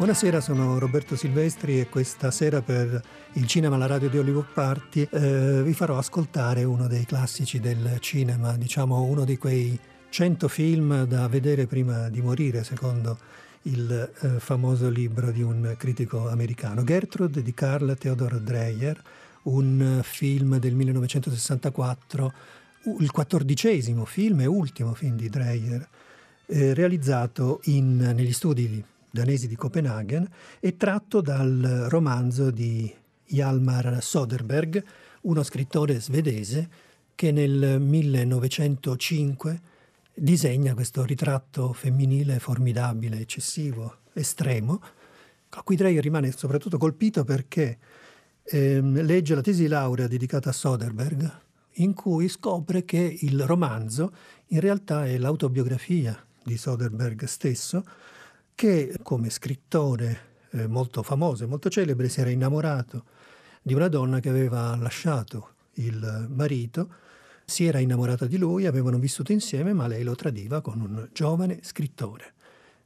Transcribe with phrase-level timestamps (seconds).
[0.00, 3.02] Buonasera, sono Roberto Silvestri e questa sera per
[3.34, 7.98] il cinema alla radio di Hollywood Party eh, vi farò ascoltare uno dei classici del
[8.00, 9.78] cinema, diciamo uno di quei
[10.08, 13.18] 100 film da vedere prima di morire, secondo
[13.64, 13.92] il
[14.22, 19.02] eh, famoso libro di un critico americano, Gertrude di Carl Theodor Dreyer,
[19.42, 22.32] un film del 1964,
[23.00, 25.86] il quattordicesimo film e ultimo film di Dreyer,
[26.46, 30.28] eh, realizzato in, negli studi danesi di Copenaghen
[30.60, 32.92] e tratto dal romanzo di
[33.26, 34.82] Hjalmar Soderberg,
[35.22, 36.68] uno scrittore svedese
[37.14, 39.60] che nel 1905
[40.14, 44.80] disegna questo ritratto femminile formidabile, eccessivo, estremo,
[45.50, 47.78] a cui Dreyer rimane soprattutto colpito perché
[48.44, 51.40] ehm, legge la tesi laurea dedicata a Soderberg,
[51.74, 54.12] in cui scopre che il romanzo
[54.48, 57.84] in realtà è l'autobiografia di Soderberg stesso,
[58.60, 63.04] che come scrittore eh, molto famoso e molto celebre si era innamorato
[63.62, 66.92] di una donna che aveva lasciato il marito,
[67.46, 71.60] si era innamorata di lui, avevano vissuto insieme, ma lei lo tradiva con un giovane
[71.62, 72.34] scrittore.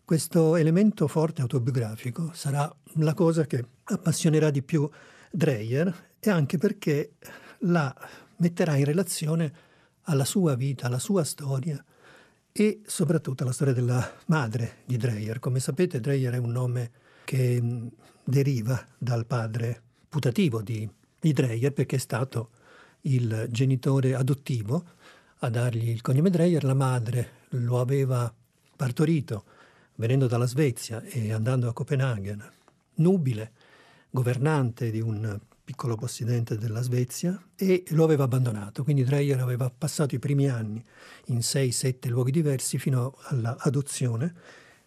[0.05, 4.89] Questo elemento forte autobiografico sarà la cosa che appassionerà di più
[5.28, 7.14] Dreyer e anche perché
[7.62, 7.92] la
[8.36, 9.52] metterà in relazione
[10.02, 11.84] alla sua vita, alla sua storia,
[12.57, 15.41] e soprattutto la storia della madre di Dreyer.
[15.41, 16.93] Come sapete Dreyer è un nome
[17.25, 17.87] che mm,
[18.23, 20.89] deriva dal padre putativo di,
[21.19, 22.51] di Dreyer perché è stato
[23.03, 24.85] il genitore adottivo
[25.41, 28.33] a dargli il cognome Dreyer, la madre lo aveva
[28.77, 29.45] partorito
[29.97, 32.53] venendo dalla Svezia e andando a Copenaghen,
[32.95, 33.51] nubile,
[34.11, 38.84] governante di un piccolo possidente della Svezia, e lo aveva abbandonato.
[38.84, 40.85] Quindi Dreyer aveva passato i primi anni
[41.27, 44.35] in 6-7 luoghi diversi fino all'adozione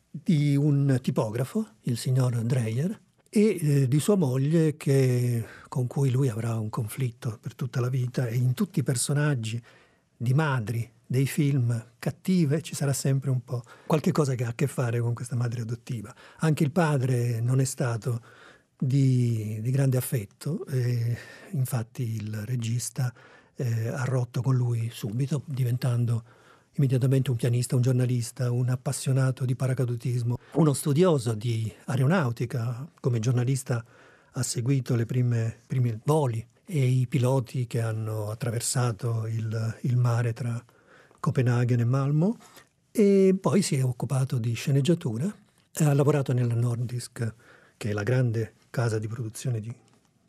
[0.09, 2.99] di un tipografo, il signor Dreyer,
[3.29, 7.89] e eh, di sua moglie che, con cui lui avrà un conflitto per tutta la
[7.89, 9.61] vita e in tutti i personaggi
[10.15, 14.53] di madri dei film cattive ci sarà sempre un po' qualche cosa che ha a
[14.53, 16.13] che fare con questa madre adottiva.
[16.39, 18.21] Anche il padre non è stato
[18.77, 21.17] di, di grande affetto, e
[21.51, 23.13] infatti il regista
[23.55, 26.23] eh, ha rotto con lui subito, diventando
[26.73, 33.83] immediatamente un pianista, un giornalista, un appassionato di paracadutismo, uno studioso di aeronautica, come giornalista
[34.31, 40.63] ha seguito i primi voli e i piloti che hanno attraversato il, il mare tra
[41.19, 42.37] Copenaghen e Malmo.
[42.91, 45.25] E poi si è occupato di sceneggiatura,
[45.79, 47.33] ha lavorato nella Nordisk,
[47.77, 49.73] che è la grande casa di produzione di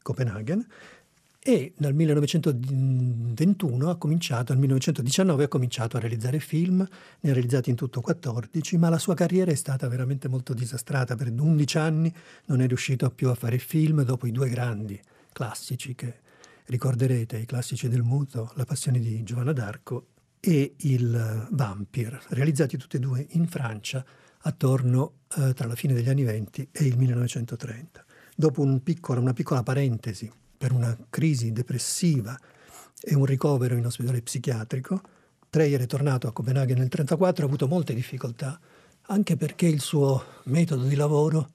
[0.01, 0.67] Copenaghen,
[1.39, 7.69] e dal 1921 ha cominciato, nel 1919 ha cominciato a realizzare film, ne ha realizzati
[7.69, 11.15] in tutto 14, ma la sua carriera è stata veramente molto disastrata.
[11.15, 12.11] Per 11 anni
[12.47, 14.99] non è riuscito più a fare film dopo i due grandi
[15.33, 16.21] classici che
[16.67, 20.07] ricorderete, i classici del muto, La passione di Giovanna d'Arco
[20.41, 24.03] e Il Vampire, realizzati tutti e due in Francia
[24.43, 28.07] attorno eh, tra la fine degli anni 20 e il 1930.
[28.41, 32.39] Dopo un piccolo, una piccola parentesi per una crisi depressiva
[33.03, 35.01] e un ricovero in ospedale psichiatrico,
[35.51, 38.57] Dreyer è tornato a Copenaghen nel 1934 ha avuto molte difficoltà,
[39.07, 41.51] anche perché il suo metodo di lavoro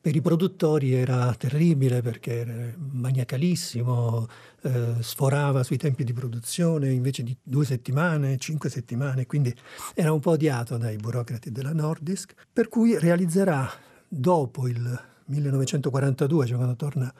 [0.00, 4.28] per i produttori era terribile perché era maniacalissimo,
[4.62, 9.52] eh, sforava sui tempi di produzione invece di due settimane, cinque settimane, quindi
[9.92, 13.68] era un po' odiato dai burocrati della Nordisk, per cui realizzerà
[14.06, 17.12] dopo il 1942, cioè quando torna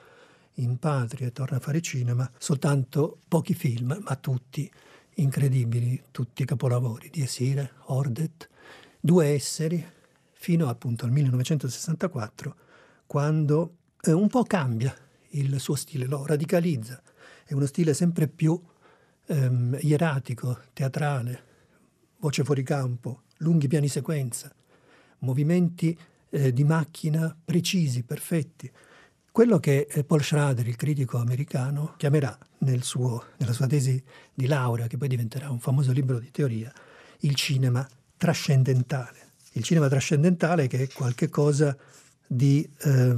[0.57, 4.71] in patria e torna a fare cinema, soltanto pochi film, ma tutti
[5.17, 8.49] incredibili, tutti capolavori di Esire, Ordet,
[9.05, 9.85] Due esseri,
[10.33, 12.57] fino appunto al 1964,
[13.07, 14.95] quando eh, un po' cambia
[15.31, 17.03] il suo stile, lo radicalizza.
[17.45, 18.61] È uno stile sempre più
[19.27, 21.45] ehm, ieratico, teatrale,
[22.19, 24.55] voce fuori campo, lunghi piani sequenza,
[25.19, 25.99] movimenti
[26.33, 28.71] eh, di macchina precisi, perfetti.
[29.31, 34.03] Quello che eh, Paul Schrader, il critico americano, chiamerà nel suo, nella sua tesi
[34.33, 36.73] di laurea, che poi diventerà un famoso libro di teoria,
[37.21, 37.87] il cinema
[38.17, 39.31] trascendentale.
[39.53, 41.77] Il cinema trascendentale che è qualcosa
[42.27, 43.15] di eh,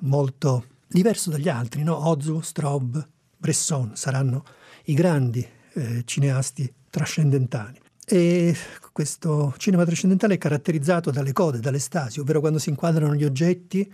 [0.00, 2.06] molto diverso dagli altri, no?
[2.06, 4.44] Ozu, Straub, Bresson saranno
[4.84, 7.78] i grandi eh, cineasti trascendentali.
[8.10, 8.56] E
[8.90, 13.92] questo cinema trascendentale è caratterizzato dalle code, dalle stasi, ovvero quando si inquadrano gli oggetti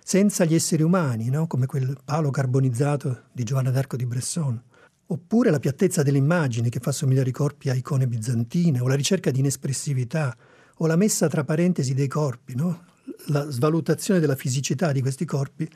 [0.00, 1.48] senza gli esseri umani, no?
[1.48, 4.62] come quel palo carbonizzato di Giovanna d'Arco di Bresson,
[5.06, 8.94] oppure la piattezza delle immagini che fa somigliare i corpi a icone bizantine, o la
[8.94, 10.36] ricerca di inespressività,
[10.76, 12.84] o la messa tra parentesi dei corpi, no?
[13.26, 15.68] la svalutazione della fisicità di questi corpi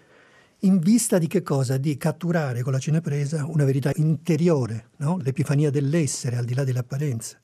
[0.60, 1.78] in vista di che cosa?
[1.78, 5.18] Di catturare con la cinepresa una verità interiore, no?
[5.20, 7.41] l'epifania dell'essere al di là delle apparenze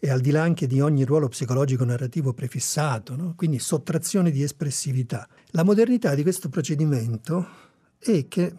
[0.00, 3.34] e al di là anche di ogni ruolo psicologico narrativo prefissato, no?
[3.36, 5.28] quindi sottrazione di espressività.
[5.50, 7.46] La modernità di questo procedimento
[7.98, 8.54] è che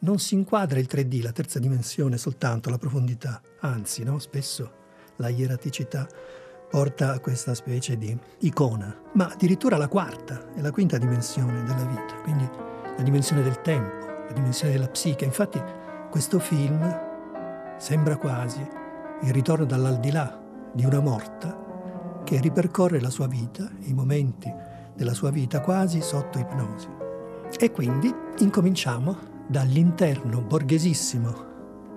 [0.00, 4.18] non si inquadra il 3D, la terza dimensione, soltanto la profondità, anzi no?
[4.18, 4.78] spesso
[5.16, 6.08] la ieraticità
[6.70, 11.84] porta a questa specie di icona, ma addirittura la quarta e la quinta dimensione della
[11.84, 12.48] vita, quindi
[12.96, 15.24] la dimensione del tempo, la dimensione della psiche.
[15.24, 15.60] Infatti
[16.10, 17.08] questo film
[17.76, 18.64] sembra quasi
[19.22, 20.40] il ritorno dall'aldilà
[20.72, 21.68] di una morta
[22.24, 24.52] che ripercorre la sua vita, i momenti
[24.94, 26.88] della sua vita quasi sotto ipnosi.
[27.58, 31.48] E quindi incominciamo dall'interno borghesissimo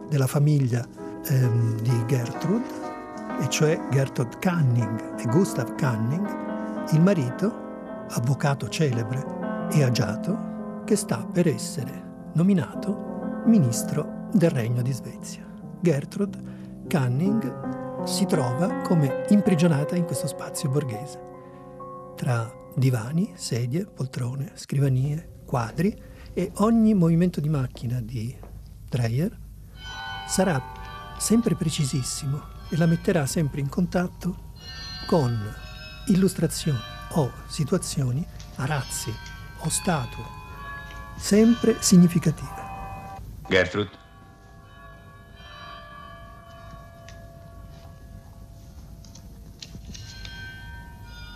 [0.09, 0.85] della famiglia
[1.25, 2.91] ehm, di Gertrude,
[3.41, 11.25] e cioè Gertrude Canning e Gustav Canning, il marito, avvocato celebre e agiato, che sta
[11.31, 15.45] per essere nominato ministro del Regno di Svezia.
[15.79, 16.39] Gertrude
[16.87, 21.19] Canning si trova come imprigionata in questo spazio borghese,
[22.15, 25.99] tra divani, sedie, poltrone, scrivanie, quadri
[26.33, 28.35] e ogni movimento di macchina di
[28.89, 29.39] Dreyer
[30.27, 30.61] sarà
[31.17, 34.51] sempre precisissimo e la metterà sempre in contatto
[35.07, 35.37] con
[36.07, 36.79] illustrazioni
[37.11, 39.13] o situazioni, arazzi
[39.59, 40.25] o statue,
[41.15, 42.61] sempre significative.
[43.47, 44.02] Gertrude?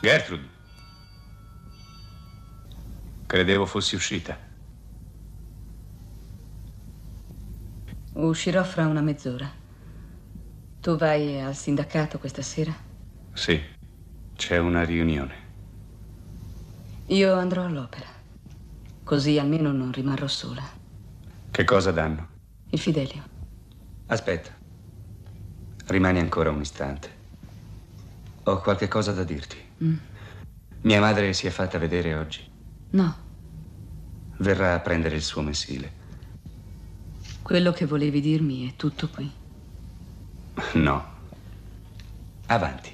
[0.01, 0.47] Gertrude?
[3.27, 4.37] Credevo fossi uscita.
[8.13, 9.51] Uscirò fra una mezz'ora.
[10.81, 12.75] Tu vai al sindacato questa sera?
[13.33, 13.61] Sì,
[14.35, 15.45] c'è una riunione.
[17.07, 18.07] Io andrò all'opera.
[19.03, 20.63] Così almeno non rimarrò sola.
[21.51, 22.29] Che cosa danno?
[22.69, 23.23] Il Fidelio.
[24.07, 24.51] Aspetta.
[25.87, 27.09] Rimani ancora un istante.
[28.43, 29.66] Ho qualche cosa da dirti.
[29.83, 29.95] Mm.
[30.81, 32.39] Mia madre si è fatta vedere oggi?
[32.91, 33.15] No.
[34.37, 35.91] Verrà a prendere il suo mensile.
[37.41, 39.31] Quello che volevi dirmi è tutto qui.
[40.73, 41.05] No.
[42.47, 42.91] Avanti.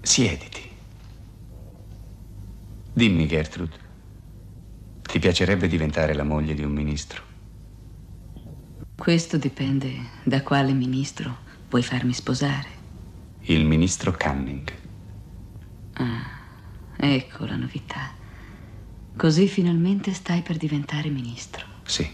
[0.00, 0.70] Siediti.
[2.92, 3.76] Dimmi, Gertrude,
[5.02, 7.22] ti piacerebbe diventare la moglie di un ministro?
[8.96, 9.92] Questo dipende
[10.22, 12.68] da quale ministro vuoi farmi sposare.
[13.42, 14.85] Il ministro Canning.
[15.98, 16.40] Ah,
[16.96, 18.12] ecco la novità.
[19.16, 21.66] Così finalmente stai per diventare ministro.
[21.86, 22.06] Sì.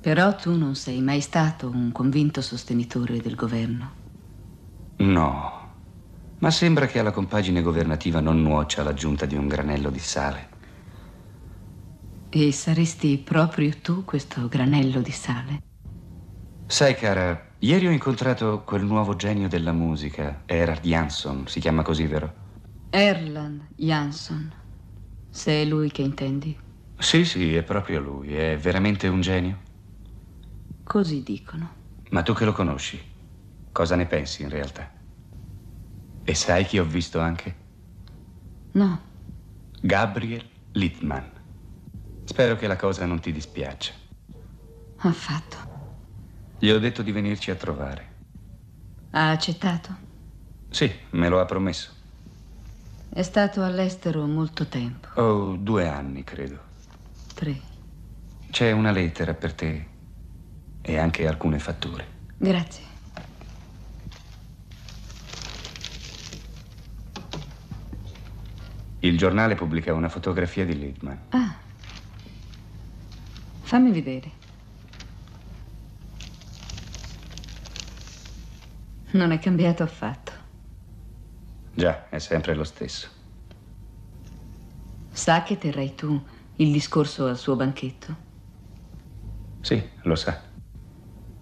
[0.00, 3.94] Però tu non sei mai stato un convinto sostenitore del governo.
[4.98, 5.68] No,
[6.38, 10.48] ma sembra che alla compagine governativa non nuoccia l'aggiunta di un granello di sale.
[12.30, 15.58] E saresti proprio tu questo granello di sale?
[16.68, 22.06] Sai, cara, ieri ho incontrato quel nuovo genio della musica, Erhard Jansson, si chiama così,
[22.06, 22.44] vero?
[22.90, 24.52] Erland Jansson.
[25.30, 26.58] Se è lui che intendi?
[26.98, 28.34] Sì, sì, è proprio lui.
[28.34, 29.62] È veramente un genio.
[30.82, 31.74] Così dicono.
[32.10, 33.02] Ma tu che lo conosci,
[33.72, 34.90] cosa ne pensi in realtà?
[36.24, 37.54] E sai chi ho visto anche?
[38.72, 39.00] No.
[39.80, 41.30] Gabriel Littman.
[42.24, 43.92] Spero che la cosa non ti dispiaccia.
[44.98, 45.75] Affatto.
[46.58, 48.14] Gli ho detto di venirci a trovare.
[49.10, 49.94] Ha accettato?
[50.70, 51.90] Sì, me lo ha promesso.
[53.10, 55.08] È stato all'estero molto tempo.
[55.20, 56.58] Oh, due anni, credo.
[57.34, 57.60] Tre.
[58.50, 59.86] C'è una lettera per te
[60.80, 62.06] e anche alcune fatture.
[62.38, 62.84] Grazie.
[69.00, 71.18] Il giornale pubblica una fotografia di Littman.
[71.30, 71.54] Ah.
[73.62, 74.44] Fammi vedere.
[79.16, 80.32] Non è cambiato affatto.
[81.72, 83.08] Già, è sempre lo stesso.
[85.10, 86.22] Sa che terrai tu
[86.56, 88.14] il discorso al suo banchetto?
[89.62, 90.38] Sì, lo sa.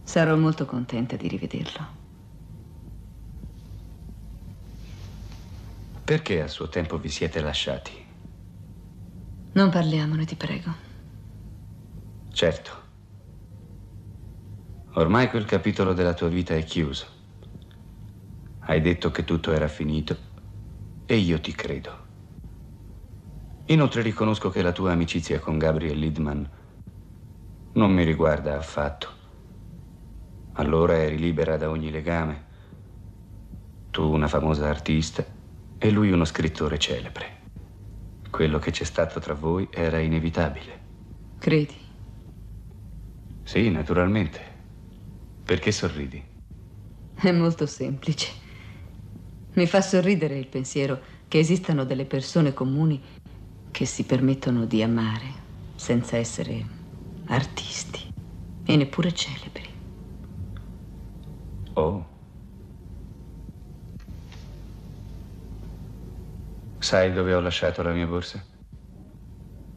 [0.04, 1.88] Sarò molto contenta di rivederlo.
[6.04, 7.90] Perché a suo tempo vi siete lasciati?
[9.52, 10.73] Non parliamone, ti prego.
[12.31, 12.83] Certo.
[14.93, 17.13] Ormai quel capitolo della tua vita è chiuso.
[18.66, 20.16] Hai detto che tutto era finito
[21.04, 22.02] e io ti credo.
[23.66, 26.50] Inoltre riconosco che la tua amicizia con Gabriel Lidman
[27.73, 29.09] non mi riguarda affatto.
[30.52, 32.47] Allora eri libera da ogni legame.
[33.90, 35.25] Tu una famosa artista
[35.76, 37.42] e lui uno scrittore celebre.
[38.30, 40.83] Quello che c'è stato tra voi era inevitabile.
[41.38, 41.76] Credi?
[43.42, 44.40] Sì, naturalmente.
[45.44, 46.23] Perché sorridi?
[47.12, 48.43] È molto semplice.
[49.54, 53.00] Mi fa sorridere il pensiero che esistano delle persone comuni
[53.70, 55.42] che si permettono di amare
[55.76, 56.64] senza essere
[57.26, 58.12] artisti
[58.64, 59.68] e neppure celebri.
[61.75, 62.06] Oh.
[66.78, 68.44] Sai dove ho lasciato la mia borsa?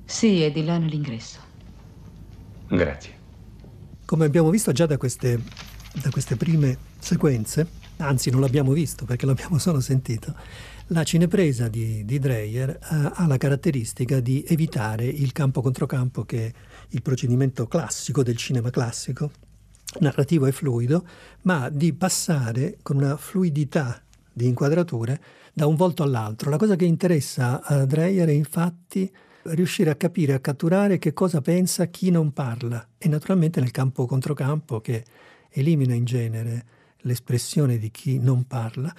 [0.06, 1.40] Sì, è di là nell'ingresso.
[2.68, 3.16] Grazie.
[4.06, 5.42] Come abbiamo visto già da queste,
[6.02, 7.68] da queste prime sequenze,
[7.98, 10.34] anzi non l'abbiamo visto perché l'abbiamo solo sentito,
[10.88, 12.80] la cinepresa di, di Dreyer eh,
[13.14, 16.54] ha la caratteristica di evitare il campo-controcampo che è
[16.90, 19.32] il procedimento classico del cinema classico,
[20.00, 21.06] narrativo e fluido,
[21.42, 24.02] ma di passare con una fluidità
[24.32, 25.20] di inquadrature
[25.52, 26.50] da un volto all'altro.
[26.50, 29.12] La cosa che interessa a Dreyer è infatti
[29.42, 34.80] riuscire a capire, a catturare che cosa pensa chi non parla e naturalmente nel campo-controcampo
[34.80, 35.04] che
[35.50, 36.66] elimina in genere
[37.02, 38.94] l'espressione di chi non parla,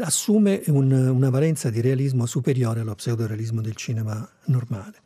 [0.00, 5.04] assume un, una valenza di realismo superiore allo pseudorealismo del cinema normale.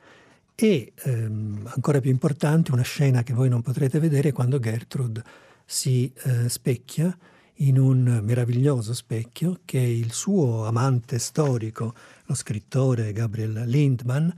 [0.54, 5.22] E ehm, ancora più importante, una scena che voi non potrete vedere quando Gertrude
[5.64, 7.16] si eh, specchia
[7.60, 11.94] in un meraviglioso specchio che il suo amante storico,
[12.24, 14.34] lo scrittore Gabriel Lindman,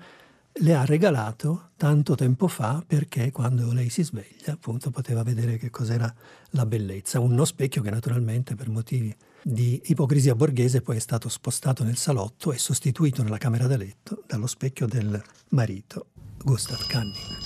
[0.56, 5.70] le ha regalato tanto tempo fa perché quando lei si sveglia appunto poteva vedere che
[5.70, 6.12] cos'era
[6.50, 7.20] la bellezza.
[7.20, 12.52] Uno specchio che naturalmente per motivi di ipocrisia borghese poi è stato spostato nel salotto
[12.52, 16.08] e sostituito nella camera da letto dallo specchio del marito,
[16.42, 17.38] Gustav Canning.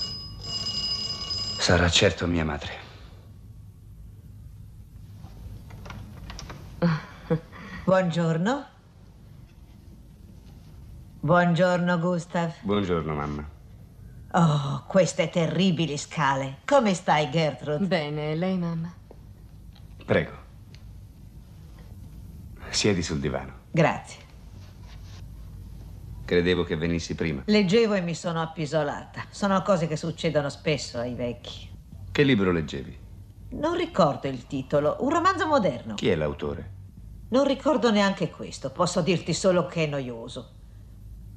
[1.59, 2.85] Sarà certo mia madre.
[7.85, 8.75] Buongiorno.
[11.27, 12.55] Buongiorno, Gustav.
[12.61, 13.51] Buongiorno, mamma.
[14.31, 16.59] Oh, queste terribili scale.
[16.65, 17.85] Come stai, Gertrude?
[17.85, 18.95] Bene, lei, mamma?
[20.05, 20.31] Prego.
[22.69, 23.55] Siedi sul divano.
[23.73, 24.21] Grazie.
[26.25, 27.43] Credevo che venissi prima.
[27.47, 29.25] Leggevo e mi sono appisolata.
[29.31, 31.69] Sono cose che succedono spesso ai vecchi.
[32.13, 32.99] Che libro leggevi?
[33.51, 34.99] Non ricordo il titolo.
[35.01, 35.95] Un romanzo moderno.
[35.95, 36.75] Chi è l'autore?
[37.31, 38.71] Non ricordo neanche questo.
[38.71, 40.56] Posso dirti solo che è noioso.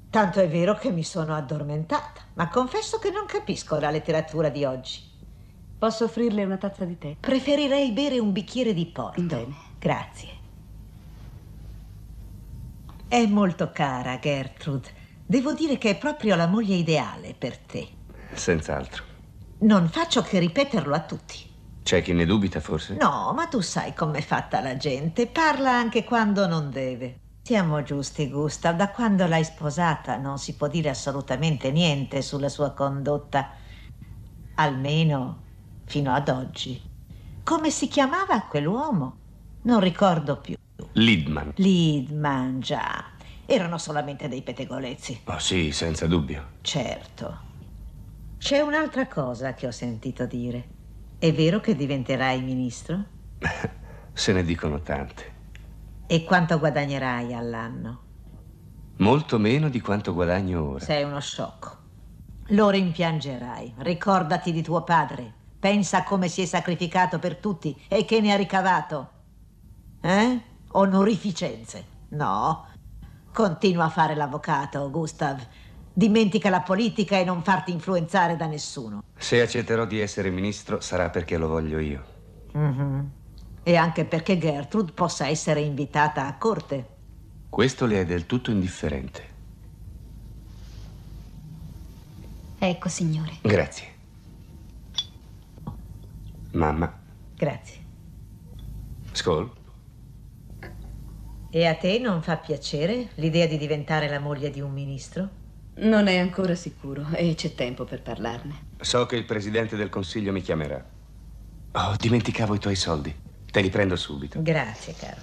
[0.10, 4.66] Tanto è vero che mi sono addormentata, ma confesso che non capisco la letteratura di
[4.66, 5.02] oggi.
[5.78, 7.16] Posso offrirle una tazza di tè?
[7.20, 9.22] Preferirei bere un bicchiere di porto.
[9.22, 9.56] Bene.
[9.78, 10.28] Grazie.
[13.08, 14.90] È molto cara, Gertrude.
[15.26, 17.88] Devo dire che è proprio la moglie ideale per te.
[18.34, 19.04] Senz'altro.
[19.60, 21.38] Non faccio che ripeterlo a tutti.
[21.84, 22.96] C'è chi ne dubita, forse?
[22.96, 25.28] No, ma tu sai com'è fatta la gente.
[25.28, 27.20] Parla anche quando non deve.
[27.50, 28.76] Siamo giusti, Gustav.
[28.76, 33.50] Da quando l'hai sposata non si può dire assolutamente niente sulla sua condotta.
[34.54, 35.42] Almeno
[35.86, 36.80] fino ad oggi.
[37.44, 39.16] Come si chiamava quell'uomo?
[39.64, 40.54] Non ricordo più.
[40.92, 41.54] Lidman.
[41.56, 43.04] Lidman, già.
[43.48, 45.22] Erano solamente dei pettegolezzi.
[45.26, 46.50] Oh sì, senza dubbio.
[46.62, 47.40] Certo.
[48.38, 50.68] C'è un'altra cosa che ho sentito dire.
[51.18, 53.06] È vero che diventerai ministro?
[54.14, 55.38] Se ne dicono tante.
[56.12, 58.02] E quanto guadagnerai all'anno?
[58.98, 60.84] Molto meno di quanto guadagno ora.
[60.84, 61.78] Sei uno sciocco.
[62.48, 63.76] Lo rimpiangerai.
[63.78, 65.32] Ricordati di tuo padre.
[65.60, 69.10] Pensa a come si è sacrificato per tutti e che ne ha ricavato.
[70.02, 70.42] Eh?
[70.70, 71.86] Onorificenze.
[72.10, 72.66] No.
[73.32, 75.40] Continua a fare l'avvocato, Gustav.
[75.94, 79.04] Dimentica la politica e non farti influenzare da nessuno.
[79.16, 82.04] Se accetterò di essere ministro sarà perché lo voglio io.
[82.58, 83.00] Mm-hmm.
[83.70, 86.88] E anche perché Gertrude possa essere invitata a corte.
[87.50, 89.24] Questo le è del tutto indifferente.
[92.58, 93.34] Ecco, signore.
[93.42, 93.88] Grazie.
[96.54, 97.00] Mamma.
[97.36, 97.78] Grazie.
[99.12, 99.54] Skol.
[101.52, 105.30] E a te non fa piacere l'idea di diventare la moglie di un ministro?
[105.76, 108.70] Non è ancora sicuro e c'è tempo per parlarne.
[108.82, 110.84] So che il presidente del consiglio mi chiamerà.
[111.74, 113.28] Oh, dimenticavo i tuoi soldi.
[113.52, 114.42] Te li prendo subito.
[114.42, 115.22] Grazie, caro.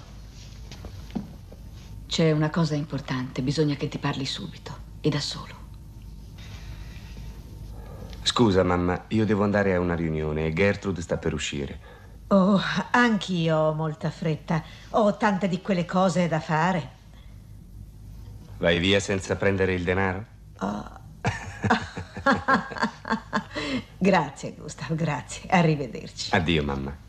[2.07, 5.55] C'è una cosa importante, bisogna che ti parli subito e da solo.
[8.23, 11.95] Scusa, mamma, io devo andare a una riunione e Gertrude sta per uscire.
[12.27, 14.61] Oh, anch'io ho molta fretta.
[14.91, 16.95] Ho tante di quelle cose da fare.
[18.57, 20.25] Vai via senza prendere il denaro?
[20.59, 20.89] Oh.
[23.97, 25.49] grazie, Gustav, grazie.
[25.49, 26.35] Arrivederci.
[26.35, 27.05] Addio, mamma.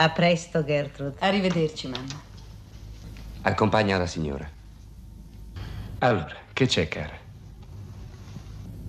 [0.00, 1.16] A presto, Gertrude.
[1.18, 2.22] Arrivederci, mamma.
[3.42, 4.50] Accompagna la signora.
[5.98, 7.14] Allora, che c'è, cara?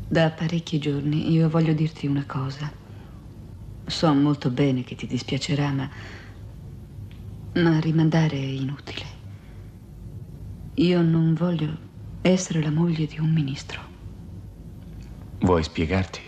[0.07, 2.71] Da parecchi giorni io voglio dirti una cosa.
[3.85, 5.89] So molto bene che ti dispiacerà, ma...
[7.55, 9.05] ma rimandare è inutile.
[10.75, 11.77] Io non voglio
[12.21, 13.81] essere la moglie di un ministro.
[15.39, 16.21] Vuoi spiegarti?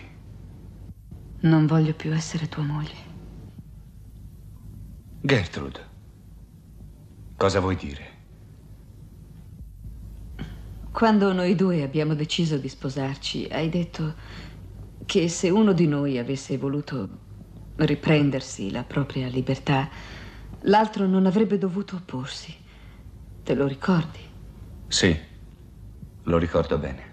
[1.40, 3.03] Non voglio più essere tua moglie.
[5.32, 5.80] Gertrude,
[7.36, 8.04] cosa vuoi dire?
[10.90, 14.14] Quando noi due abbiamo deciso di sposarci, hai detto
[15.04, 17.08] che se uno di noi avesse voluto
[17.76, 19.90] riprendersi la propria libertà,
[20.60, 22.54] l'altro non avrebbe dovuto opporsi.
[23.42, 24.20] Te lo ricordi?
[24.88, 25.14] Sì,
[26.22, 27.12] lo ricordo bene.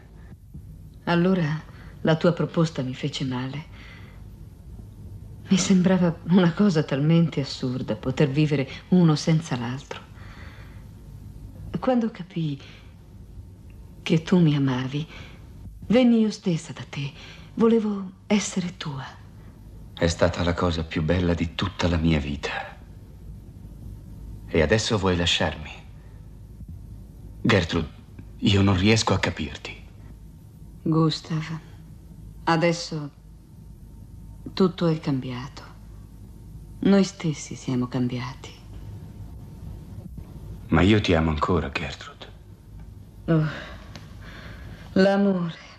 [1.03, 1.63] Allora
[2.01, 3.67] la tua proposta mi fece male.
[5.51, 9.99] Mi sembrava una cosa talmente assurda poter vivere uno senza l'altro.
[11.77, 12.61] Quando capii
[14.01, 15.05] che tu mi amavi,
[15.87, 17.11] venni io stessa da te.
[17.55, 19.05] Volevo essere tua.
[19.93, 22.77] È stata la cosa più bella di tutta la mia vita.
[24.47, 25.71] E adesso vuoi lasciarmi?
[27.41, 27.89] Gertrude,
[28.37, 29.75] io non riesco a capirti.
[30.83, 31.59] Gustav,
[32.45, 33.19] adesso
[34.53, 35.63] tutto è cambiato.
[36.79, 38.51] Noi stessi siamo cambiati.
[40.69, 42.27] Ma io ti amo ancora, Gertrude.
[43.25, 43.47] Oh.
[44.93, 45.69] L'amore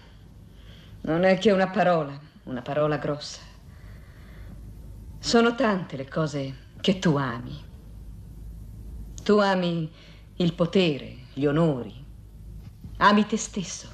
[1.02, 3.40] non è che una parola, una parola grossa.
[5.18, 7.58] Sono tante le cose che tu ami.
[9.22, 9.90] Tu ami
[10.36, 11.94] il potere, gli onori.
[12.98, 13.88] Ami te stesso,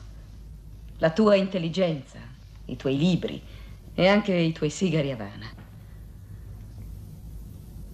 [0.98, 2.18] la tua intelligenza,
[2.66, 3.42] i tuoi libri
[3.98, 5.52] e anche i tuoi sigari Havana.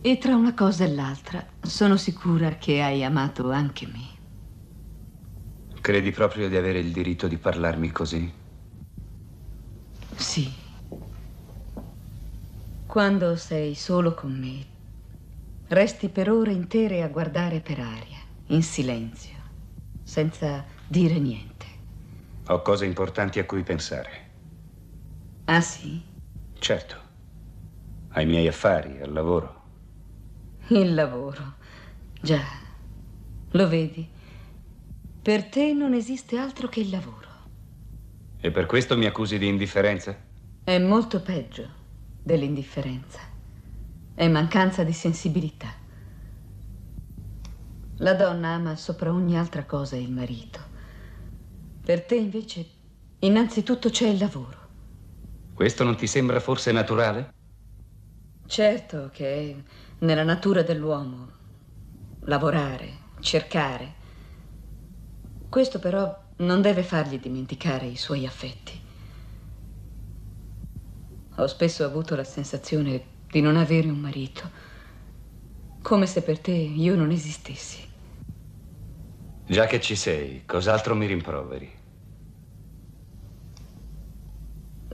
[0.02, 4.08] E tra una cosa e l'altra sono sicura che hai amato anche me.
[5.80, 8.30] Credi proprio di avere il diritto di parlarmi così?
[10.14, 10.52] Sì.
[12.84, 14.66] Quando sei solo con me,
[15.68, 19.38] resti per ore intere a guardare per aria, in silenzio,
[20.02, 21.64] senza dire niente.
[22.48, 24.23] Ho cose importanti a cui pensare.
[25.46, 26.02] Ah sì?
[26.58, 26.96] Certo.
[28.08, 29.62] Ai miei affari, al lavoro.
[30.68, 31.56] Il lavoro.
[32.20, 32.42] Già.
[33.50, 34.08] Lo vedi?
[35.20, 37.28] Per te non esiste altro che il lavoro.
[38.40, 40.18] E per questo mi accusi di indifferenza?
[40.64, 41.68] È molto peggio
[42.22, 43.20] dell'indifferenza.
[44.14, 45.72] È mancanza di sensibilità.
[47.98, 50.60] La donna ama sopra ogni altra cosa il marito.
[51.82, 52.66] Per te invece,
[53.18, 54.63] innanzitutto c'è il lavoro.
[55.54, 57.30] Questo non ti sembra forse naturale?
[58.46, 59.62] Certo che è
[59.98, 61.30] nella natura dell'uomo
[62.20, 63.94] lavorare, cercare.
[65.48, 68.80] Questo però non deve fargli dimenticare i suoi affetti.
[71.36, 74.50] Ho spesso avuto la sensazione di non avere un marito,
[75.82, 77.86] come se per te io non esistessi.
[79.46, 81.73] Già che ci sei, cos'altro mi rimproveri?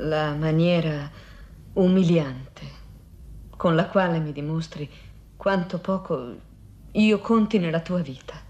[0.02, 1.10] La maniera
[1.74, 2.66] umiliante
[3.50, 4.90] con la quale mi dimostri
[5.36, 6.40] quanto poco
[6.92, 8.42] io conti nella tua vita.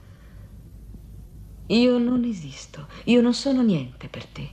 [1.67, 4.51] Io non esisto, io non sono niente per te.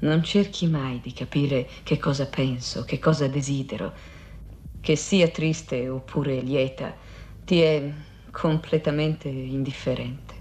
[0.00, 3.94] Non cerchi mai di capire che cosa penso, che cosa desidero.
[4.80, 6.96] Che sia triste oppure lieta,
[7.44, 7.92] ti è
[8.30, 10.34] completamente indifferente.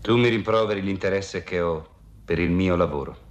[0.00, 1.86] Tu mi rimproveri l'interesse che ho
[2.24, 3.25] per il mio lavoro.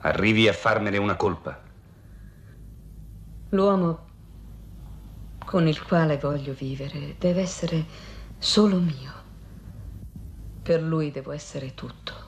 [0.00, 1.60] Arrivi a farmene una colpa.
[3.50, 4.06] L'uomo
[5.44, 7.84] con il quale voglio vivere deve essere
[8.38, 9.12] solo mio.
[10.62, 12.26] Per lui devo essere tutto.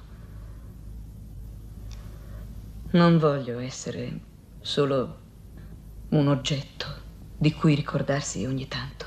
[2.93, 4.21] Non voglio essere
[4.61, 5.19] solo
[6.09, 6.87] un oggetto
[7.37, 9.07] di cui ricordarsi ogni tanto.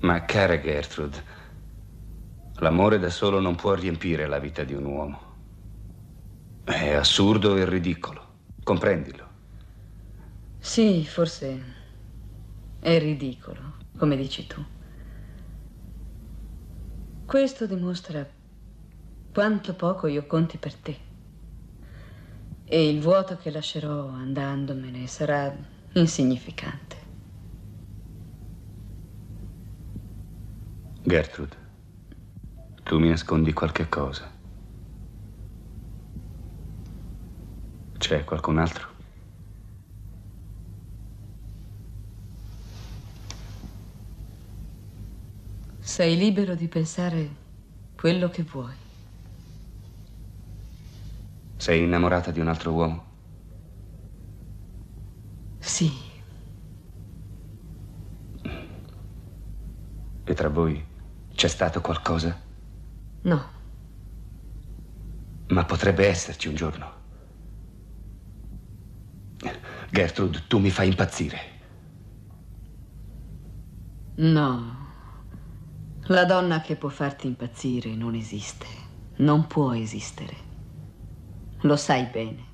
[0.00, 1.24] Ma cara Gertrude,
[2.56, 5.23] l'amore da solo non può riempire la vita di un uomo.
[6.64, 8.38] È assurdo e ridicolo.
[8.64, 9.28] Comprendilo.
[10.58, 11.62] Sì, forse
[12.78, 14.64] è ridicolo, come dici tu.
[17.26, 18.26] Questo dimostra
[19.32, 20.98] quanto poco io conti per te.
[22.64, 25.54] E il vuoto che lascerò andandomene sarà
[25.92, 26.96] insignificante.
[31.06, 31.56] Gertrude,
[32.84, 34.33] tu mi nascondi qualche cosa.
[38.06, 38.86] C'è qualcun altro?
[45.80, 47.34] Sei libero di pensare
[47.96, 48.74] quello che vuoi.
[51.56, 53.06] Sei innamorata di un altro uomo?
[55.58, 55.90] Sì.
[60.24, 60.86] E tra voi
[61.34, 62.38] c'è stato qualcosa?
[63.22, 63.50] No.
[65.46, 66.93] Ma potrebbe esserci un giorno.
[69.90, 71.52] Gertrude, tu mi fai impazzire.
[74.16, 74.82] No.
[76.08, 78.66] La donna che può farti impazzire non esiste.
[79.16, 80.36] Non può esistere.
[81.60, 82.52] Lo sai bene.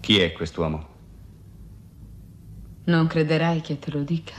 [0.00, 0.96] Chi è quest'uomo?
[2.84, 4.34] Non crederai che te lo dica.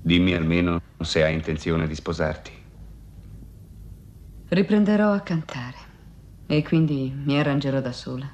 [0.00, 2.52] Dimmi almeno se hai intenzione di sposarti.
[4.48, 5.85] Riprenderò a cantare
[6.46, 8.32] e quindi mi arrangerò da sola.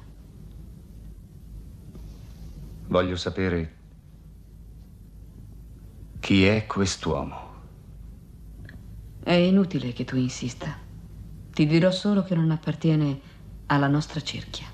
[2.87, 3.77] Voglio sapere
[6.19, 7.51] chi è quest'uomo.
[9.19, 10.77] È inutile che tu insista.
[11.51, 13.19] Ti dirò solo che non appartiene
[13.67, 14.67] alla nostra cerchia.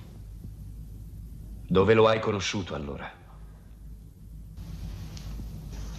[1.66, 3.10] Dove lo hai conosciuto allora?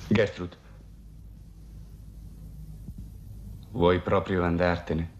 [0.09, 0.57] Gertrude.
[3.71, 5.15] Vuoi proprio andartene?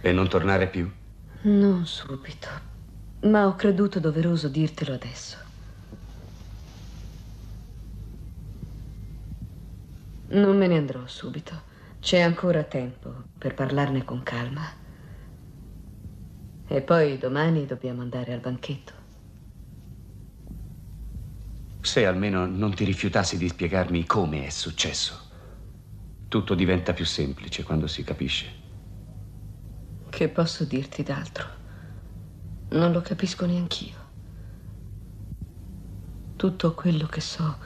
[0.00, 0.90] E non tornare più?
[1.46, 2.48] Non subito.
[3.24, 5.36] Ma ho creduto doveroso dirtelo adesso.
[10.28, 11.72] Non me ne andrò subito.
[12.00, 14.62] C'è ancora tempo per parlarne con calma.
[16.66, 18.92] E poi domani dobbiamo andare al banchetto.
[21.82, 25.28] Se almeno non ti rifiutassi di spiegarmi come è successo.
[26.26, 28.63] Tutto diventa più semplice quando si capisce.
[30.14, 31.44] Che posso dirti d'altro?
[32.68, 33.96] Non lo capisco neanch'io.
[36.36, 37.58] Tutto quello che so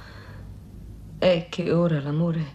[1.19, 2.55] è che ora l'amore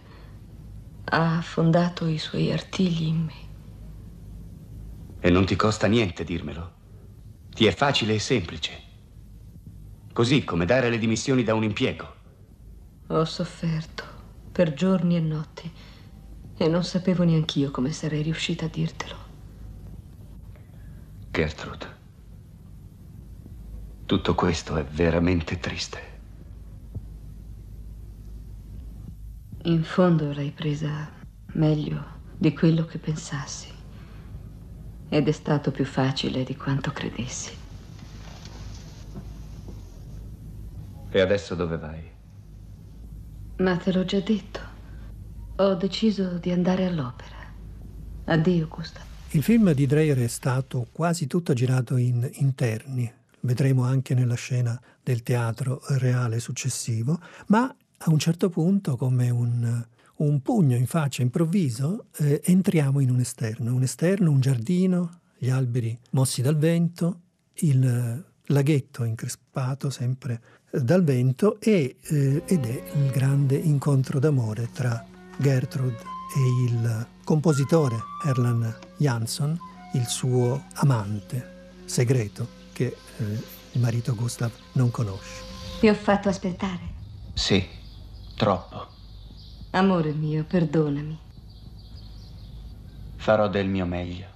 [1.04, 3.34] ha affondato i suoi artigli in me.
[5.20, 6.72] E non ti costa niente dirmelo.
[7.50, 8.82] Ti è facile e semplice.
[10.12, 12.16] Così come dare le dimissioni da un impiego.
[13.10, 14.02] Ho sofferto
[14.50, 15.70] per giorni e notti
[16.56, 19.23] e non sapevo neanch'io come sarei riuscita a dirtelo.
[21.34, 21.88] Gertrude,
[24.06, 25.98] tutto questo è veramente triste.
[29.64, 31.10] In fondo l'hai presa
[31.54, 33.68] meglio di quello che pensassi.
[35.08, 37.50] Ed è stato più facile di quanto credessi.
[41.10, 42.12] E adesso dove vai?
[43.56, 44.60] Ma te l'ho già detto.
[45.56, 47.36] Ho deciso di andare all'opera.
[48.26, 49.13] Addio, Gustav.
[49.34, 53.12] Il film di Dreyer è stato quasi tutto girato in interni.
[53.40, 57.18] Vedremo anche nella scena del teatro reale successivo,
[57.48, 59.84] ma a un certo punto, come un,
[60.18, 63.74] un pugno in faccia improvviso, eh, entriamo in un esterno.
[63.74, 67.22] Un esterno, un giardino, gli alberi mossi dal vento,
[67.54, 75.04] il laghetto increspato sempre dal vento e, eh, ed è il grande incontro d'amore tra
[75.38, 79.58] Gertrude e il compositore Erland Jansson,
[79.94, 81.52] il suo amante
[81.84, 83.24] segreto che eh,
[83.72, 85.42] il marito Gustav non conosce.
[85.80, 86.92] Ti ho fatto aspettare?
[87.34, 87.66] Sì,
[88.36, 88.88] troppo.
[89.70, 91.18] Amore mio, perdonami.
[93.16, 94.26] Farò del mio meglio.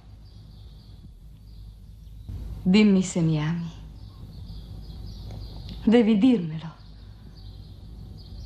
[2.61, 3.71] Dimmi se mi ami.
[5.83, 6.75] Devi dirmelo.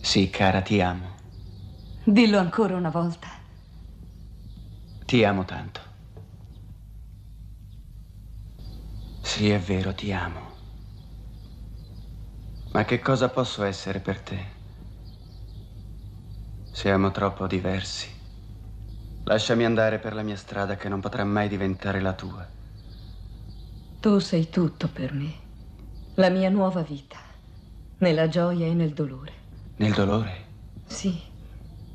[0.01, 1.12] Sì, cara, ti amo.
[2.05, 3.29] Dillo ancora una volta.
[5.05, 5.79] Ti amo tanto.
[9.21, 10.51] Sì, è vero, ti amo.
[12.71, 14.45] Ma che cosa posso essere per te?
[16.71, 18.09] Siamo troppo diversi.
[19.23, 22.45] Lasciami andare per la mia strada che non potrà mai diventare la tua.
[24.01, 25.33] Tu sei tutto per me.
[26.15, 27.17] La mia nuova vita.
[27.99, 29.33] Nella gioia e nel dolore.
[29.77, 30.45] Nel dolore?
[30.85, 31.17] Sì,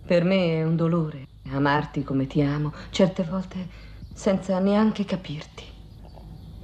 [0.09, 3.69] per me è un dolore amarti come ti amo, certe volte
[4.11, 5.65] senza neanche capirti.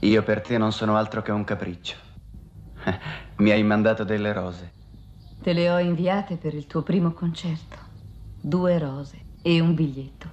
[0.01, 1.95] Io per te non sono altro che un capriccio.
[3.37, 4.73] Mi hai mandato delle rose.
[5.43, 7.77] Te le ho inviate per il tuo primo concerto.
[8.41, 10.31] Due rose e un biglietto.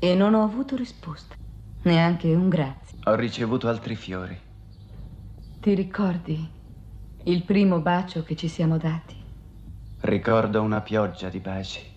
[0.00, 1.36] E non ho avuto risposta.
[1.82, 2.98] Neanche un grazie.
[3.04, 4.36] Ho ricevuto altri fiori.
[5.60, 6.48] Ti ricordi
[7.24, 9.14] il primo bacio che ci siamo dati?
[10.00, 11.89] Ricordo una pioggia di baci,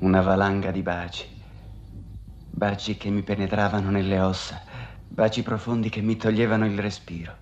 [0.00, 1.26] una valanga di baci,
[2.50, 4.62] baci che mi penetravano nelle ossa,
[5.06, 7.38] baci profondi che mi toglievano il respiro.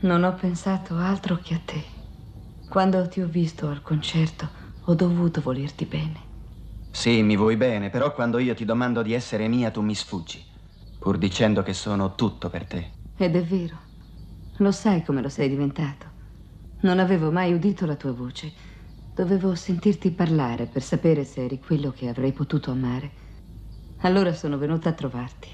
[0.00, 1.84] Non ho pensato altro che a te.
[2.66, 4.48] Quando ti ho visto al concerto,
[4.84, 6.20] ho dovuto volerti bene.
[6.90, 10.44] Sì, mi vuoi bene, però quando io ti domando di essere mia, tu mi sfuggi,
[10.98, 12.94] pur dicendo che sono tutto per te.
[13.16, 13.80] Ed è vero.
[14.58, 16.12] Lo sai come lo sei diventato.
[16.80, 18.52] Non avevo mai udito la tua voce.
[19.16, 23.10] Dovevo sentirti parlare per sapere se eri quello che avrei potuto amare.
[24.00, 25.48] Allora sono venuta a trovarti.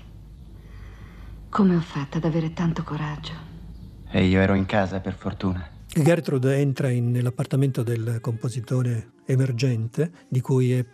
[1.49, 3.31] Come ho fatto ad avere tanto coraggio?
[4.11, 5.65] E io ero in casa, per fortuna.
[5.87, 10.85] Gertrude entra in, nell'appartamento del compositore emergente, di cui è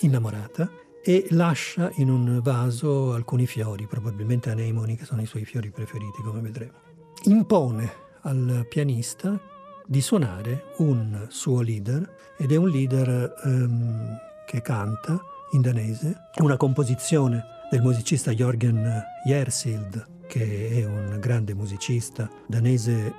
[0.00, 0.70] innamorata,
[1.02, 6.20] e lascia in un vaso alcuni fiori, probabilmente anemoni, che sono i suoi fiori preferiti,
[6.22, 6.72] come vedremo.
[7.24, 7.90] Impone
[8.24, 9.40] al pianista
[9.90, 16.56] di suonare un suo leader, ed è un leader um, che canta in danese, una
[16.56, 23.12] composizione del musicista Jorgen Jersild, che è un grande musicista danese eh,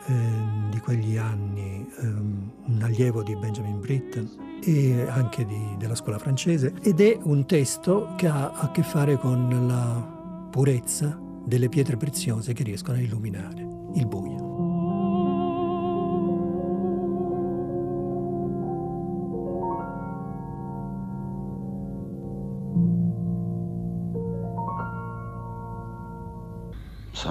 [0.70, 4.30] di quegli anni, eh, un allievo di Benjamin Britten
[4.64, 9.18] e anche di, della scuola francese, ed è un testo che ha a che fare
[9.18, 14.51] con la purezza delle pietre preziose che riescono a illuminare il buio.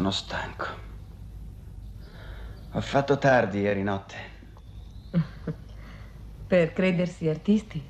[0.00, 0.66] Sono stanco.
[2.70, 4.16] Ho fatto tardi ieri notte.
[6.46, 7.86] per credersi artisti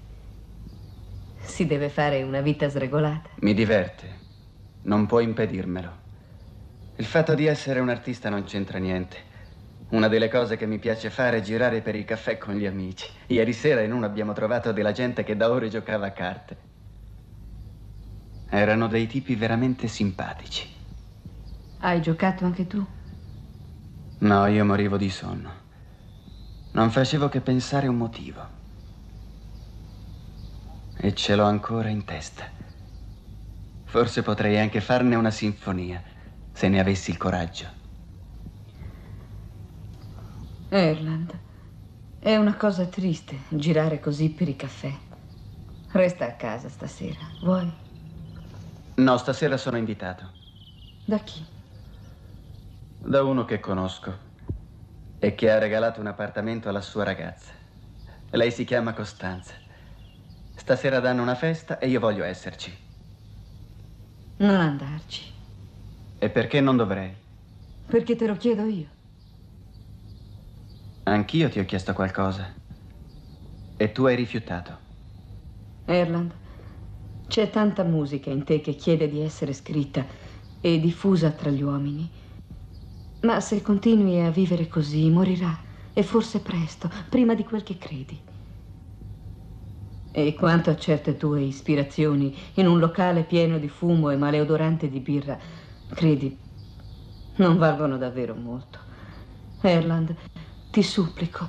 [1.36, 3.30] si deve fare una vita sregolata.
[3.42, 4.22] Mi diverte.
[4.82, 5.98] Non puoi impedirmelo.
[6.96, 9.18] Il fatto di essere un artista non c'entra niente.
[9.90, 13.08] Una delle cose che mi piace fare è girare per i caffè con gli amici.
[13.28, 16.56] Ieri sera in uno abbiamo trovato della gente che da ore giocava a carte.
[18.48, 20.78] Erano dei tipi veramente simpatici.
[21.80, 22.86] Hai giocato anche tu?
[24.20, 25.52] No, io morivo di sonno.
[26.72, 28.48] Non facevo che pensare un motivo.
[30.96, 32.48] E ce l'ho ancora in testa.
[33.84, 36.02] Forse potrei anche farne una sinfonia,
[36.50, 37.70] se ne avessi il coraggio.
[40.70, 41.38] Erland,
[42.18, 44.92] è una cosa triste girare così per i caffè.
[45.92, 47.72] Resta a casa stasera, vuoi?
[48.98, 50.32] No, stasera sono invitato.
[51.06, 51.44] Da chi?
[53.02, 54.28] Da uno che conosco
[55.18, 57.52] e che ha regalato un appartamento alla sua ragazza.
[58.30, 59.54] Lei si chiama Costanza.
[60.54, 62.72] Stasera danno una festa e io voglio esserci.
[64.36, 65.22] Non andarci.
[66.18, 67.12] E perché non dovrei?
[67.86, 68.86] Perché te lo chiedo io.
[71.04, 72.52] Anch'io ti ho chiesto qualcosa.
[73.76, 74.78] E tu hai rifiutato.
[75.86, 76.32] Erland,
[77.26, 80.04] c'è tanta musica in te che chiede di essere scritta
[80.60, 82.08] e diffusa tra gli uomini
[83.22, 85.68] ma se continui a vivere così, morirà.
[85.92, 88.18] E forse presto, prima di quel che credi.
[90.12, 95.00] E quanto a certe tue ispirazioni in un locale pieno di fumo e maleodorante di
[95.00, 95.38] birra,
[95.94, 96.36] credi,
[97.36, 98.78] non valgono davvero molto.
[99.60, 100.14] Erland,
[100.70, 101.48] ti supplico,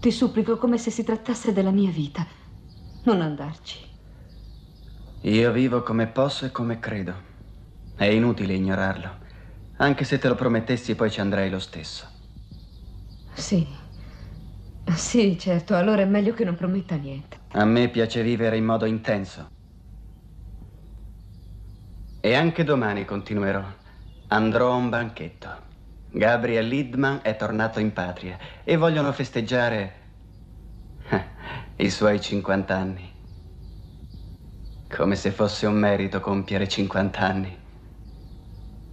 [0.00, 2.26] ti supplico come se si trattasse della mia vita.
[3.04, 3.78] Non andarci.
[5.22, 7.14] Io vivo come posso e come credo.
[7.96, 9.26] È inutile ignorarlo.
[9.78, 12.08] Anche se te lo promettessi, poi ci andrei lo stesso.
[13.34, 13.66] Sì.
[14.96, 17.38] Sì, certo, allora è meglio che non prometta niente.
[17.52, 19.46] A me piace vivere in modo intenso.
[22.20, 23.64] E anche domani continuerò.
[24.28, 25.66] Andrò a un banchetto.
[26.10, 29.94] Gabriel Lidman è tornato in patria e vogliono festeggiare
[31.76, 33.12] i suoi 50 anni.
[34.88, 37.57] Come se fosse un merito compiere 50 anni.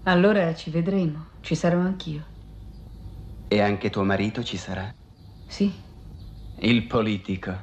[0.07, 1.29] Allora ci vedremo.
[1.41, 2.23] Ci sarò anch'io.
[3.47, 4.93] E anche tuo marito ci sarà?
[5.47, 5.73] Sì.
[6.59, 7.57] Il politico.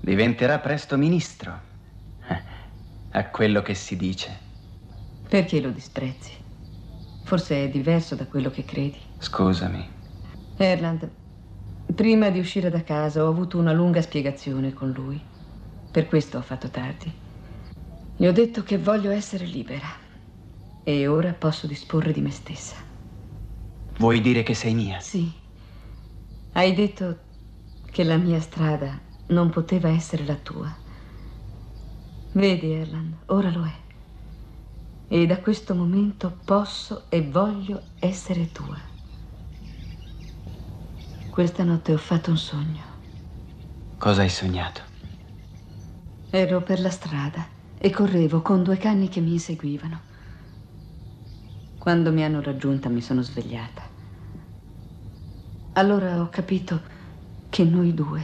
[0.00, 1.60] Diventerà presto ministro.
[3.10, 4.40] A quello che si dice.
[5.28, 6.32] Perché lo disprezzi?
[7.22, 8.98] Forse è diverso da quello che credi.
[9.18, 9.86] Scusami.
[10.56, 11.10] Erland,
[11.94, 15.20] prima di uscire da casa ho avuto una lunga spiegazione con lui.
[15.90, 17.12] Per questo ho fatto tardi.
[18.16, 20.01] Gli ho detto che voglio essere libera.
[20.84, 22.76] E ora posso disporre di me stessa.
[23.96, 25.00] Vuoi dire che sei mia?
[25.00, 25.32] Sì.
[26.52, 27.18] Hai detto
[27.90, 30.74] che la mia strada non poteva essere la tua.
[32.34, 33.80] Vedi, Erland, ora lo è.
[35.06, 38.80] E da questo momento posso e voglio essere tua.
[41.28, 42.84] Questa notte ho fatto un sogno.
[44.02, 44.82] Cosa hai sognato?
[46.32, 50.02] Ero per la strada e correvo con due cani che mi inseguivano.
[51.82, 53.82] Quando mi hanno raggiunta mi sono svegliata.
[55.72, 56.80] Allora ho capito
[57.50, 58.22] che noi due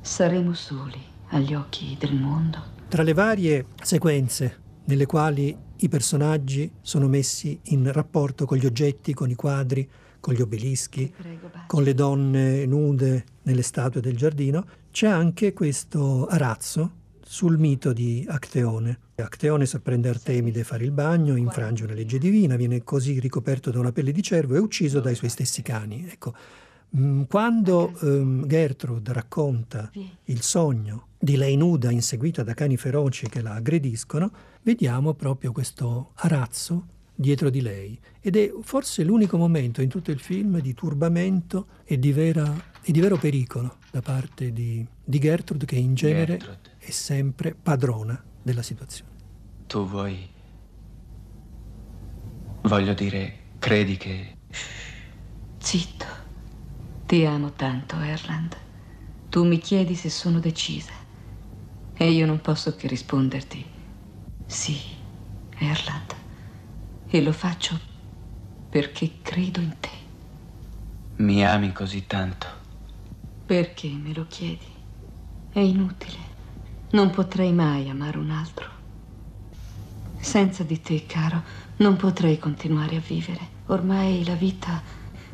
[0.00, 2.60] saremo soli agli occhi del mondo.
[2.88, 9.14] Tra le varie sequenze nelle quali i personaggi sono messi in rapporto con gli oggetti,
[9.14, 11.14] con i quadri, con gli obelischi,
[11.68, 18.24] con le donne nude nelle statue del giardino, c'è anche questo arazzo sul mito di
[18.28, 18.98] Acteone.
[19.16, 23.80] Acteone sorprende Artemide a fare il bagno, infrange una legge divina, viene così ricoperto da
[23.80, 26.06] una pelle di cervo e ucciso dai suoi stessi cani.
[26.08, 26.34] Ecco,
[26.96, 29.90] mm, quando um, Gertrude racconta
[30.24, 34.30] il sogno di lei nuda inseguita da cani feroci che la aggrediscono,
[34.62, 36.86] vediamo proprio questo arazzo
[37.18, 41.98] dietro di lei ed è forse l'unico momento in tutto il film di turbamento e
[41.98, 46.74] di, vera, e di vero pericolo da parte di, di Gertrude che in genere Gertrude.
[46.86, 49.10] È sempre padrona della situazione.
[49.66, 50.30] Tu vuoi...
[52.62, 54.36] Voglio dire, credi che...
[55.58, 56.04] Zitto.
[57.06, 58.56] Ti amo tanto, Erland.
[59.28, 60.92] Tu mi chiedi se sono decisa.
[61.94, 63.64] E io non posso che risponderti.
[64.46, 64.78] Sì,
[65.58, 66.14] Erland.
[67.08, 67.80] E lo faccio
[68.70, 69.90] perché credo in te.
[71.16, 72.46] Mi ami così tanto?
[73.44, 74.66] Perché me lo chiedi?
[75.50, 76.35] È inutile.
[76.90, 78.68] Non potrei mai amare un altro.
[80.20, 81.42] Senza di te, caro,
[81.78, 83.54] non potrei continuare a vivere.
[83.66, 84.80] Ormai la vita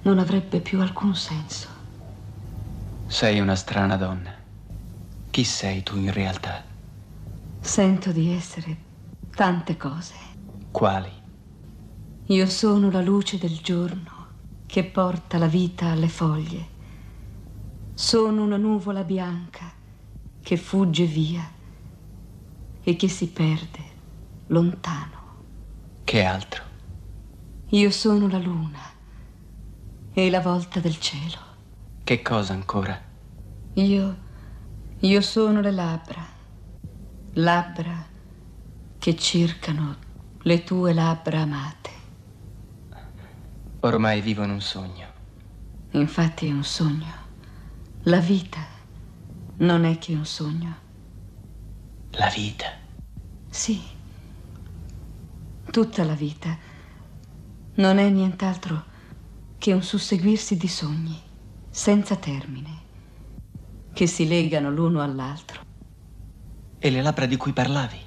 [0.03, 1.69] non avrebbe più alcun senso.
[3.07, 4.35] Sei una strana donna.
[5.31, 6.65] Chi sei tu in realtà?
[7.61, 8.77] Sento di essere
[9.35, 10.15] tante cose.
[10.71, 11.13] Quali?
[12.27, 14.27] Io sono la luce del giorno
[14.65, 16.67] che porta la vita alle foglie.
[17.93, 19.81] Sono una nuvola bianca
[20.43, 21.49] che fugge via
[22.83, 23.85] e che si perde
[24.49, 25.21] lontano.
[26.05, 26.63] Che altro?
[27.69, 28.81] Io sono la luna
[30.13, 31.39] e la volta del cielo.
[32.05, 33.01] Che cosa ancora?
[33.75, 34.17] Io,
[34.99, 36.27] io sono le labbra,
[37.35, 38.05] labbra
[38.99, 39.97] che cercano
[40.43, 41.91] le tue labbra amate.
[43.81, 45.07] Ormai vivo in un sogno.
[45.93, 47.21] Infatti è un sogno.
[48.03, 48.72] La vita
[49.63, 50.77] non è che un sogno.
[52.13, 52.67] La vita?
[53.49, 53.81] Sì.
[55.71, 56.57] Tutta la vita
[57.75, 58.85] non è nient'altro
[59.59, 61.19] che un susseguirsi di sogni,
[61.71, 62.81] senza termine,
[63.93, 65.63] che si legano l'uno all'altro.
[66.79, 67.99] E le labbra di cui parlavi?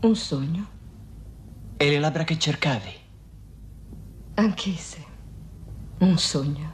[0.00, 0.66] Un sogno.
[1.76, 2.92] E le labbra che cercavi?
[4.34, 5.06] Anch'esse.
[5.98, 6.72] Un sogno.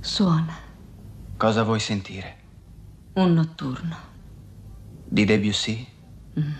[0.00, 0.63] Suona.
[1.36, 2.36] Cosa vuoi sentire?
[3.14, 3.96] Un notturno.
[5.04, 5.86] Di Debussy?
[6.38, 6.52] Mm.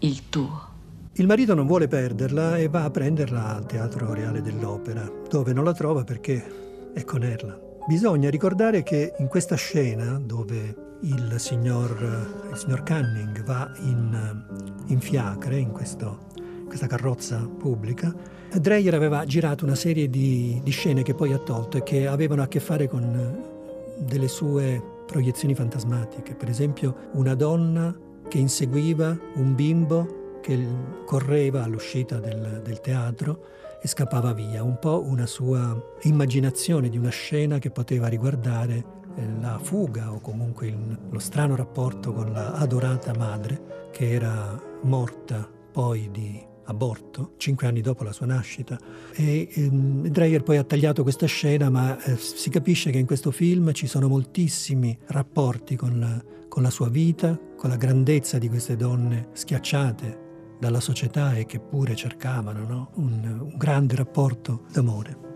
[0.00, 0.68] Il tuo.
[1.14, 5.64] Il marito non vuole perderla e va a prenderla al Teatro Reale dell'Opera, dove non
[5.64, 7.78] la trova perché è con Erland.
[7.88, 14.44] Bisogna ricordare che in questa scena, dove il signor, il signor Canning va in,
[14.86, 16.28] in fiacre, in questo
[16.70, 18.14] questa carrozza pubblica,
[18.54, 22.42] Dreyer aveva girato una serie di, di, scene che poi ha tolto e che avevano
[22.42, 26.36] a che fare con eh, delle sue proiezioni fantasmatiche.
[26.36, 27.92] Per esempio una donna
[28.28, 30.64] che inseguiva un bimbo che
[31.04, 33.46] correva all'uscita del, del teatro
[33.82, 38.84] e scappava via, un po' una sua immaginazione di una scena che poteva riguardare
[39.16, 44.56] eh, la fuga o comunque il, lo strano rapporto con la adorata madre che era
[44.82, 48.78] morta poi di aborto, cinque anni dopo la sua nascita.
[49.14, 53.30] E, ehm, Dreyer poi ha tagliato questa scena, ma eh, si capisce che in questo
[53.30, 58.48] film ci sono moltissimi rapporti con la, con la sua vita, con la grandezza di
[58.48, 60.28] queste donne schiacciate
[60.58, 62.90] dalla società e che pure cercavano no?
[62.94, 65.28] un, un, grande rapporto d'amore.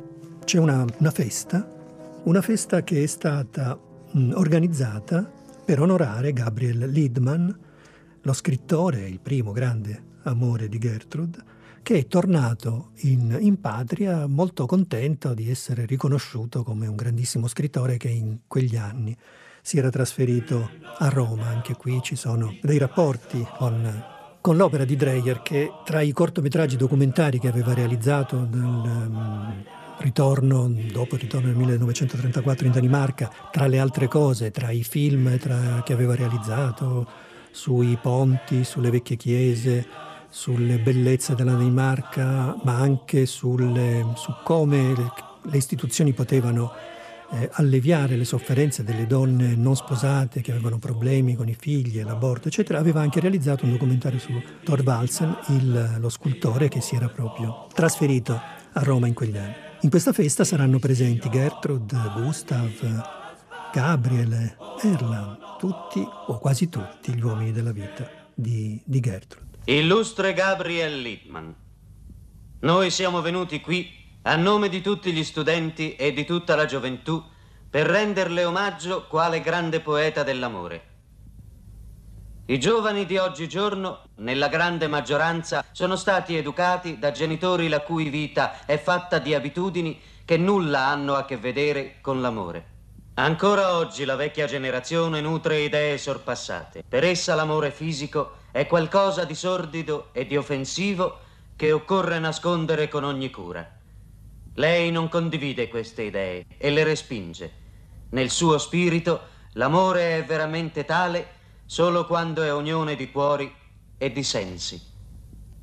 [0.44, 1.66] C'è una, una, festa,
[2.24, 3.78] una festa che è stata
[4.12, 5.30] mh, organizzata
[5.64, 7.58] per onorare Gabriel Liedman,
[8.20, 11.38] lo scrittore, il primo grande amore di Gertrude,
[11.82, 17.96] che è tornato in, in, patria molto contento di essere riconosciuto come un grandissimo scrittore
[17.96, 19.16] che in quegli anni
[19.60, 21.46] si era trasferito a Roma.
[21.48, 24.04] Anche qui ci sono dei rapporti con,
[24.40, 29.64] con l'opera di Dreyer che tra i cortometraggi documentari che aveva realizzato nel um,
[29.98, 35.38] ritorno, dopo il ritorno nel 1934 in Danimarca, tra le altre cose, tra i film
[35.38, 37.06] tra, che aveva realizzato
[37.50, 39.86] sui ponti, sulle vecchie chiese,
[40.34, 46.72] sulle bellezze della Danimarca, ma anche sulle, su come le, istituzioni potevano
[47.30, 52.48] eh, alleviare le sofferenze delle donne non sposate che avevano problemi con i figli, l'aborto,
[52.48, 52.80] eccetera.
[52.80, 54.32] Aveva anche realizzato un documentario su
[54.64, 59.54] Thorvaldsen, il, lo scultore che si era proprio trasferito a Roma in quegli anni.
[59.82, 62.72] In questa festa saranno presenti Gertrude, Gustav,
[63.72, 69.43] Gabriele, Erland, tutti o quasi tutti gli uomini della vita di, di Gertrude.
[69.66, 71.54] Illustre Gabriel Littman,
[72.60, 73.90] noi siamo venuti qui
[74.24, 77.24] a nome di tutti gli studenti e di tutta la gioventù
[77.70, 80.88] per renderle omaggio quale grande poeta dell'amore.
[82.44, 88.66] I giovani di oggigiorno, nella grande maggioranza, sono stati educati da genitori la cui vita
[88.66, 92.72] è fatta di abitudini che nulla hanno a che vedere con l'amore.
[93.14, 96.84] Ancora oggi la vecchia generazione nutre idee sorpassate.
[96.86, 101.18] Per essa l'amore fisico è qualcosa di sordido e di offensivo
[101.56, 103.68] che occorre nascondere con ogni cura.
[104.54, 107.52] Lei non condivide queste idee e le respinge.
[108.10, 109.22] Nel suo spirito
[109.54, 111.26] l'amore è veramente tale
[111.66, 113.52] solo quando è unione di cuori
[113.98, 114.80] e di sensi.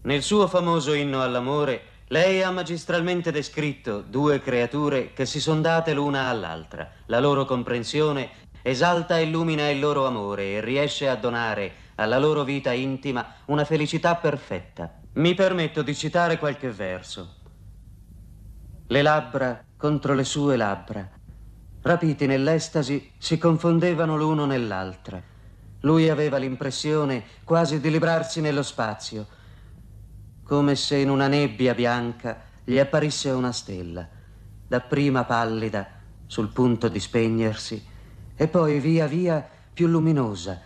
[0.02, 5.94] Nel suo famoso inno all'amore, lei ha magistralmente descritto due creature che si sono date
[5.94, 6.92] l'una all'altra.
[7.06, 8.32] La loro comprensione
[8.62, 13.66] esalta e illumina il loro amore e riesce a donare alla loro vita intima una
[13.66, 15.00] felicità perfetta.
[15.14, 17.36] Mi permetto di citare qualche verso.
[18.88, 21.10] Le labbra contro le sue labbra,
[21.82, 25.22] rapiti nell'estasi, si confondevano l'uno nell'altra.
[25.82, 29.28] Lui aveva l'impressione quasi di librarsi nello spazio,
[30.44, 34.08] come se in una nebbia bianca gli apparisse una stella,
[34.68, 35.88] dapprima pallida,
[36.26, 37.84] sul punto di spegnersi,
[38.36, 40.62] e poi via via più luminosa.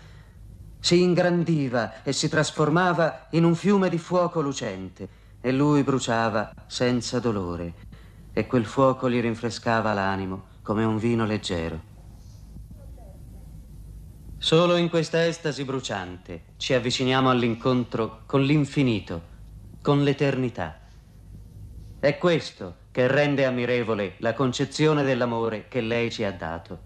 [0.85, 5.09] Si ingrandiva e si trasformava in un fiume di fuoco lucente,
[5.41, 7.73] e lui bruciava senza dolore,
[8.31, 11.81] e quel fuoco gli rinfrescava l'animo come un vino leggero.
[14.37, 19.23] Solo in questa estasi bruciante ci avviciniamo all'incontro con l'infinito,
[19.81, 20.81] con l'eternità.
[21.99, 26.84] È questo che rende ammirevole la concezione dell'amore che lei ci ha dato.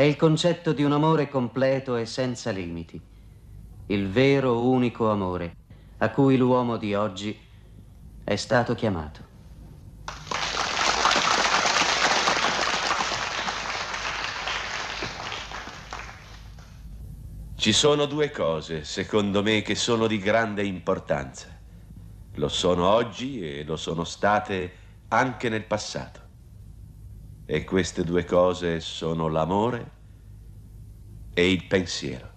[0.00, 2.98] È il concetto di un amore completo e senza limiti,
[3.88, 5.56] il vero unico amore
[5.98, 7.38] a cui l'uomo di oggi
[8.24, 9.24] è stato chiamato.
[17.56, 21.48] Ci sono due cose, secondo me, che sono di grande importanza.
[22.36, 24.76] Lo sono oggi e lo sono state
[25.08, 26.19] anche nel passato.
[27.52, 29.90] E queste due cose sono l'amore
[31.34, 32.32] e il pensiero.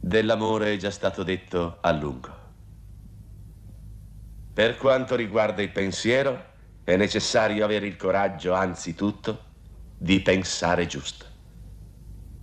[0.00, 2.36] Dell'amore è già stato detto a lungo.
[4.52, 6.46] Per quanto riguarda il pensiero,
[6.82, 9.44] è necessario avere il coraggio, anzitutto,
[9.96, 11.26] di pensare giusto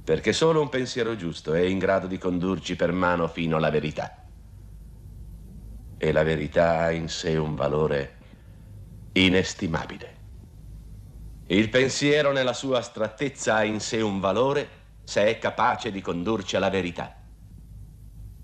[0.05, 4.23] perché solo un pensiero giusto è in grado di condurci per mano fino alla verità.
[5.97, 8.19] E la verità ha in sé un valore
[9.15, 10.13] inestimabile.
[11.47, 14.69] Il pensiero nella sua astrattezza ha in sé un valore
[15.03, 17.15] se è capace di condurci alla verità.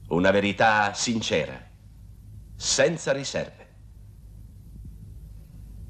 [0.07, 1.59] Una verità sincera,
[2.53, 3.69] senza riserve.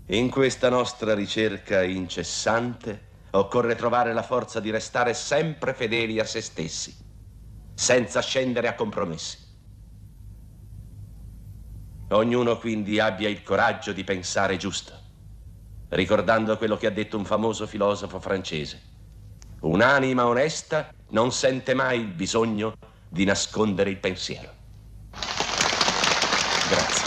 [0.07, 6.41] In questa nostra ricerca incessante, Occorre trovare la forza di restare sempre fedeli a se
[6.41, 6.93] stessi,
[7.73, 9.37] senza scendere a compromessi.
[12.11, 14.91] Ognuno quindi abbia il coraggio di pensare giusto,
[15.89, 18.81] ricordando quello che ha detto un famoso filosofo francese.
[19.61, 22.73] Un'anima onesta non sente mai il bisogno
[23.07, 24.53] di nascondere il pensiero.
[26.69, 27.00] Grazie.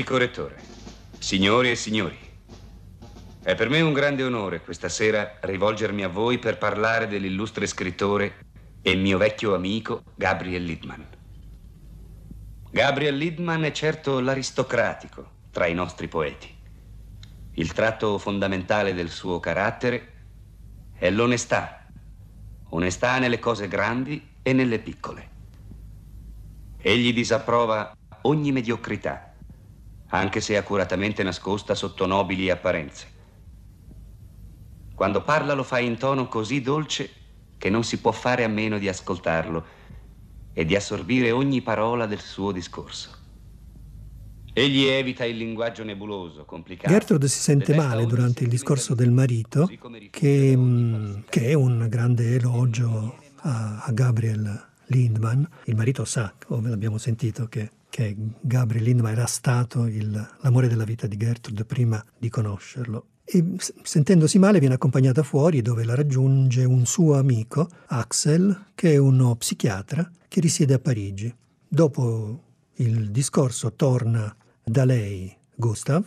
[0.00, 0.62] Magnifico rettore,
[1.18, 2.18] signori e signori,
[3.42, 8.38] è per me un grande onore questa sera rivolgermi a voi per parlare dell'illustre scrittore
[8.80, 11.06] e mio vecchio amico Gabriel Littman.
[12.70, 16.50] Gabriel Liedman è certo l'aristocratico tra i nostri poeti.
[17.56, 20.12] Il tratto fondamentale del suo carattere
[20.94, 21.84] è l'onestà.
[22.70, 25.28] Onestà nelle cose grandi e nelle piccole.
[26.78, 27.92] Egli disapprova
[28.22, 29.29] ogni mediocrità,
[30.10, 33.18] anche se accuratamente nascosta sotto nobili apparenze.
[34.94, 37.10] Quando parla lo fa in tono così dolce
[37.56, 39.64] che non si può fare a meno di ascoltarlo
[40.52, 43.18] e di assorbire ogni parola del suo discorso.
[44.52, 46.92] Egli evita il linguaggio nebuloso, complicato.
[46.92, 49.70] Gertrude si sente male durante il discorso del marito,
[50.10, 55.48] che, mm, che è un grande elogio a, a Gabriel Lindman.
[55.64, 60.10] Il marito sa, come l'abbiamo sentito, che, che Gabriel Lindman era stato il,
[60.40, 63.44] l'amore della vita di Gertrude prima di conoscerlo e
[63.82, 69.36] sentendosi male viene accompagnata fuori dove la raggiunge un suo amico, Axel, che è uno
[69.36, 71.32] psichiatra che risiede a Parigi.
[71.68, 72.42] Dopo
[72.74, 74.34] il discorso torna
[74.64, 76.04] da lei Gustav,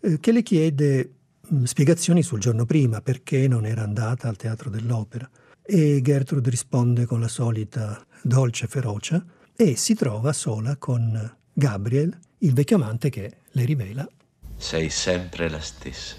[0.00, 4.70] eh, che le chiede mh, spiegazioni sul giorno prima, perché non era andata al teatro
[4.70, 5.28] dell'opera.
[5.60, 9.24] E Gertrude risponde con la solita dolce ferocia
[9.60, 14.08] e si trova sola con Gabriel, il vecchio amante che le rivela.
[14.56, 16.16] Sei sempre la stessa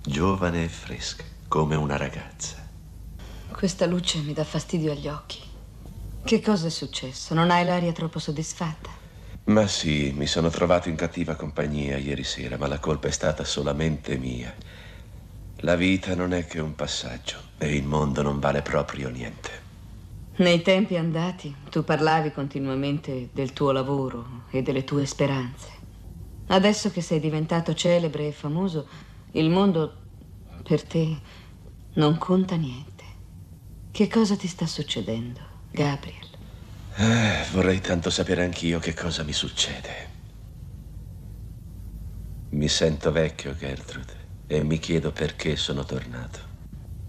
[0.00, 2.54] giovane e fresca, come una ragazza.
[3.50, 5.40] Questa luce mi dà fastidio agli occhi.
[6.22, 7.34] Che cosa è successo?
[7.34, 8.90] Non hai l'aria troppo soddisfatta?
[9.46, 13.42] Ma sì, mi sono trovato in cattiva compagnia ieri sera, ma la colpa è stata
[13.42, 14.54] solamente mia.
[15.62, 19.66] La vita non è che un passaggio e il mondo non vale proprio niente.
[20.38, 25.68] Nei tempi andati tu parlavi continuamente del tuo lavoro e delle tue speranze.
[26.46, 28.86] Adesso che sei diventato celebre e famoso,
[29.32, 29.96] il mondo
[30.62, 31.20] per te
[31.94, 33.02] non conta niente.
[33.90, 36.28] Che cosa ti sta succedendo, Gabriel?
[36.94, 40.06] Eh, vorrei tanto sapere anch'io che cosa mi succede.
[42.50, 44.14] Mi sento vecchio, Gertrude,
[44.46, 46.38] e mi chiedo perché sono tornato.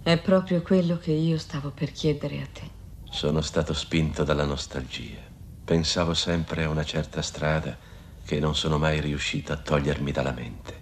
[0.02, 2.79] È proprio quello che io stavo per chiedere a te.
[3.12, 5.20] Sono stato spinto dalla nostalgia.
[5.66, 7.78] Pensavo sempre a una certa strada
[8.24, 10.80] che non sono mai riuscito a togliermi dalla mente.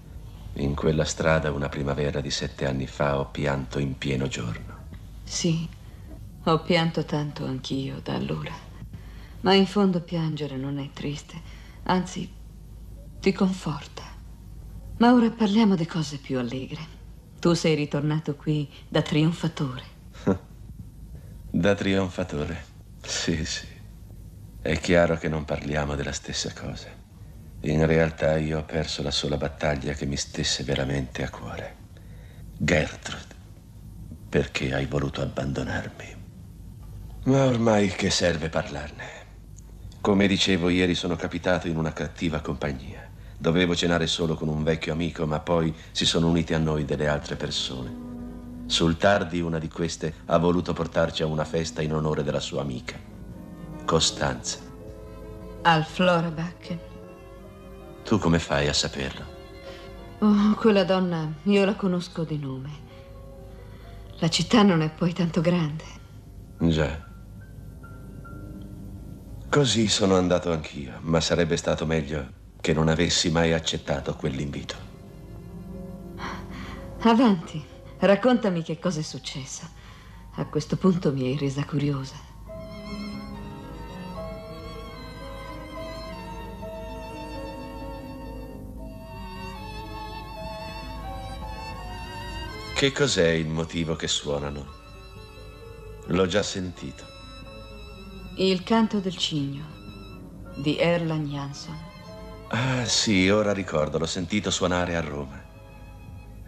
[0.56, 4.86] In quella strada una primavera di sette anni fa ho pianto in pieno giorno.
[5.24, 5.68] Sì,
[6.44, 8.54] ho pianto tanto anch'io da allora.
[9.42, 11.42] Ma in fondo piangere non è triste,
[11.84, 12.30] anzi
[13.20, 14.04] ti conforta.
[14.98, 16.96] Ma ora parliamo di cose più allegre.
[17.40, 19.96] Tu sei ritornato qui da trionfatore.
[21.58, 22.66] Da trionfatore?
[23.02, 23.66] Sì, sì.
[24.62, 26.88] È chiaro che non parliamo della stessa cosa.
[27.62, 31.76] In realtà io ho perso la sola battaglia che mi stesse veramente a cuore.
[32.56, 33.36] Gertrude,
[34.30, 36.16] perché hai voluto abbandonarmi?
[37.24, 39.26] Ma ormai che serve parlarne?
[40.00, 43.10] Come dicevo, ieri sono capitato in una cattiva compagnia.
[43.36, 47.08] Dovevo cenare solo con un vecchio amico, ma poi si sono unite a noi delle
[47.08, 48.17] altre persone.
[48.68, 52.62] Sul tardi una di queste ha voluto portarci a una festa in onore della sua
[52.62, 53.00] amica,
[53.86, 54.60] Costanza.
[55.62, 56.80] Al Florabacken.
[58.04, 59.36] Tu come fai a saperlo?
[60.20, 62.86] Oh, quella donna io la conosco di nome.
[64.20, 65.84] La città non è poi tanto grande.
[66.58, 67.06] Già.
[69.50, 74.76] Così sono andato anch'io, ma sarebbe stato meglio che non avessi mai accettato quell'invito.
[77.00, 77.64] Avanti,
[78.00, 79.68] raccontami che cosa è successo.
[80.36, 82.16] A questo punto mi hai resa curiosa.
[92.76, 94.66] Che cos'è il motivo che suonano?
[96.06, 97.04] L'ho già sentito.
[98.36, 99.66] Il canto del cigno
[100.58, 101.76] di Erland Jansson.
[102.50, 105.44] Ah, sì, ora ricordo, l'ho sentito suonare a Roma.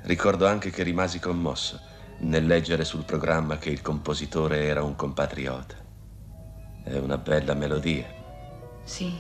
[0.10, 1.80] Ricordo anche che rimasi commosso
[2.22, 5.76] nel leggere sul programma che il compositore era un compatriota.
[6.84, 8.08] È una bella melodia.
[8.84, 9.14] Sì,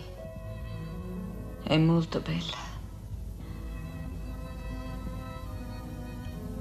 [1.61, 2.57] è molto bella.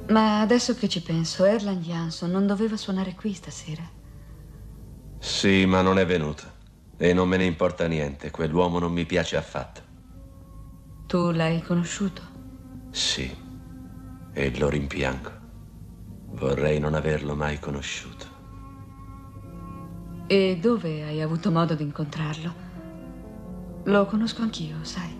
[0.09, 3.91] Ma adesso che ci penso, Erland Jansson non doveva suonare qui stasera.
[5.19, 6.53] Sì, ma non è venuto.
[6.99, 8.31] E non me ne importa niente.
[8.31, 9.81] Quell'uomo non mi piace affatto.
[11.07, 12.23] Tu l'hai conosciuto?
[12.91, 13.47] Sì.
[14.39, 15.33] E lo rimpiango.
[16.27, 18.27] Vorrei non averlo mai conosciuto.
[20.29, 22.55] E dove hai avuto modo di incontrarlo?
[23.83, 25.11] Lo conosco anch'io, sai.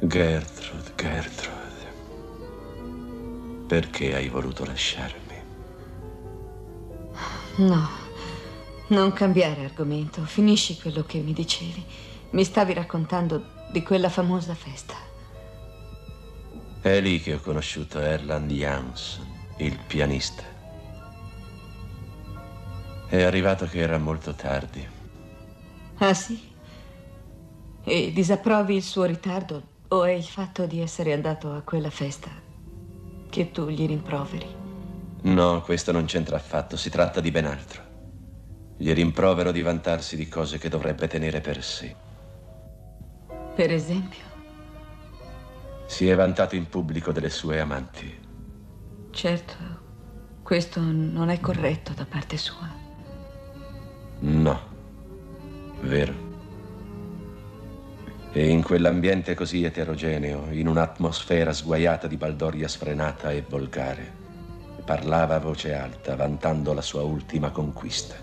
[0.00, 1.92] Gertrude, Gertrude,
[3.66, 5.36] perché hai voluto lasciarmi?
[7.56, 7.88] No,
[8.86, 11.84] Non cambiare argomento, finisci quello che mi dicevi.
[12.30, 15.10] Mi stavi raccontando di quella famosa festa.
[16.82, 19.24] È lì che ho conosciuto Erland Jansson,
[19.58, 20.42] il pianista.
[23.06, 24.84] È arrivato che era molto tardi.
[25.98, 26.50] Ah sì?
[27.84, 32.30] E disapprovi il suo ritardo o è il fatto di essere andato a quella festa
[33.30, 34.52] che tu gli rimproveri?
[35.22, 37.82] No, questo non c'entra affatto, si tratta di ben altro.
[38.76, 41.94] Gli rimprovero di vantarsi di cose che dovrebbe tenere per sé.
[43.54, 44.31] Per esempio?
[45.92, 48.18] Si è vantato in pubblico delle sue amanti.
[49.10, 49.54] Certo,
[50.42, 52.66] questo non è corretto da parte sua.
[54.20, 54.60] No,
[55.82, 56.14] vero.
[58.32, 64.10] E in quell'ambiente così eterogeneo, in un'atmosfera sguaiata di baldoria sfrenata e volgare,
[64.86, 68.14] parlava a voce alta, vantando la sua ultima conquista.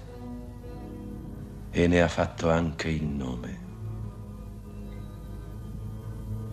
[1.69, 3.58] E ne ha fatto anche il nome.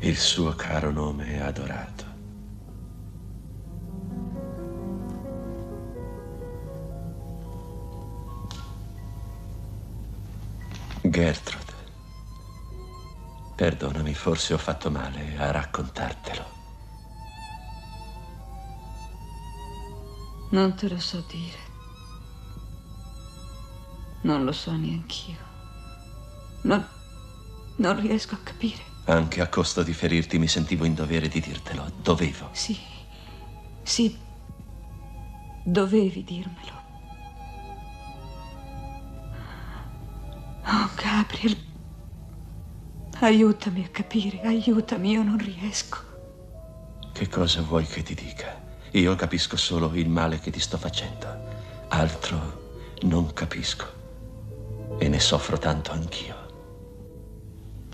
[0.00, 2.04] Il suo caro nome adorato.
[11.00, 11.72] Gertrude,
[13.56, 16.44] perdonami, forse ho fatto male a raccontartelo.
[20.50, 21.58] Non te lo so dire.
[24.22, 25.38] Non lo so neanch'io.
[26.62, 26.86] Non,
[27.76, 28.95] non riesco a capire.
[29.08, 31.92] Anche a costo di ferirti mi sentivo in dovere di dirtelo.
[31.96, 32.48] Dovevo.
[32.52, 32.76] Sì,
[33.82, 34.18] sì,
[35.62, 36.84] dovevi dirmelo.
[40.68, 41.56] Oh, Gabriel,
[43.20, 45.98] aiutami a capire, aiutami, io non riesco.
[47.12, 48.60] Che cosa vuoi che ti dica?
[48.90, 51.26] Io capisco solo il male che ti sto facendo.
[51.88, 53.86] Altro non capisco.
[54.98, 56.35] E ne soffro tanto anch'io.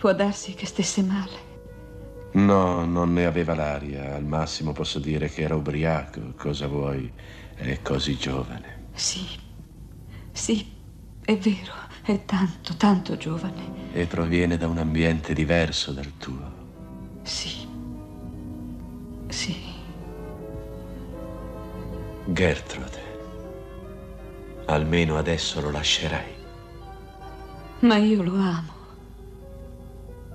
[0.03, 2.31] Può darsi che stesse male.
[2.33, 4.17] No, non ne aveva l'aria.
[4.17, 6.35] Al massimo posso dire che era ubriaco.
[6.37, 7.09] Cosa vuoi?
[7.55, 8.89] È così giovane.
[8.93, 9.25] Sì,
[10.33, 10.73] sì,
[11.25, 11.73] è vero.
[12.03, 13.93] È tanto, tanto giovane.
[13.93, 17.21] E proviene da un ambiente diverso dal tuo.
[17.23, 17.65] Sì.
[19.29, 19.57] Sì.
[22.25, 23.03] Gertrude.
[24.67, 26.35] Almeno adesso lo lascerai.
[27.83, 28.82] Ma io lo amo.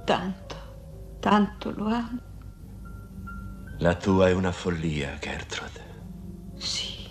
[0.08, 0.56] Tanto,
[1.20, 2.20] tanto lo amo.
[3.80, 5.84] La tua è una follia, Gertrude.
[6.56, 7.10] Sì.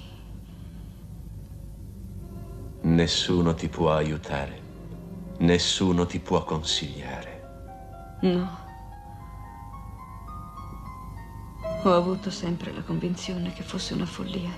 [2.81, 4.63] Nessuno ti può aiutare.
[5.41, 8.19] Nessuno ti può consigliare.
[8.23, 8.57] No.
[11.83, 14.57] Ho avuto sempre la convinzione che fosse una follia.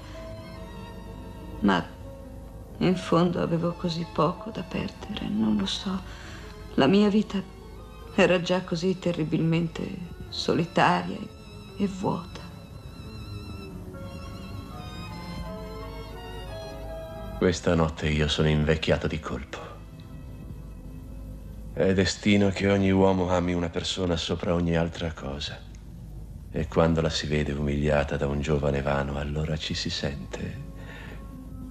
[1.62, 1.84] Ma
[2.76, 6.01] in fondo avevo così poco da perdere, non lo so.
[6.74, 7.57] La mia vita
[8.23, 9.87] era già così terribilmente
[10.29, 11.19] solitaria
[11.77, 12.41] e vuota.
[17.39, 19.59] Questa notte io sono invecchiato di colpo.
[21.73, 25.57] È destino che ogni uomo ami una persona sopra ogni altra cosa.
[26.51, 30.66] E quando la si vede umiliata da un giovane vano, allora ci si sente.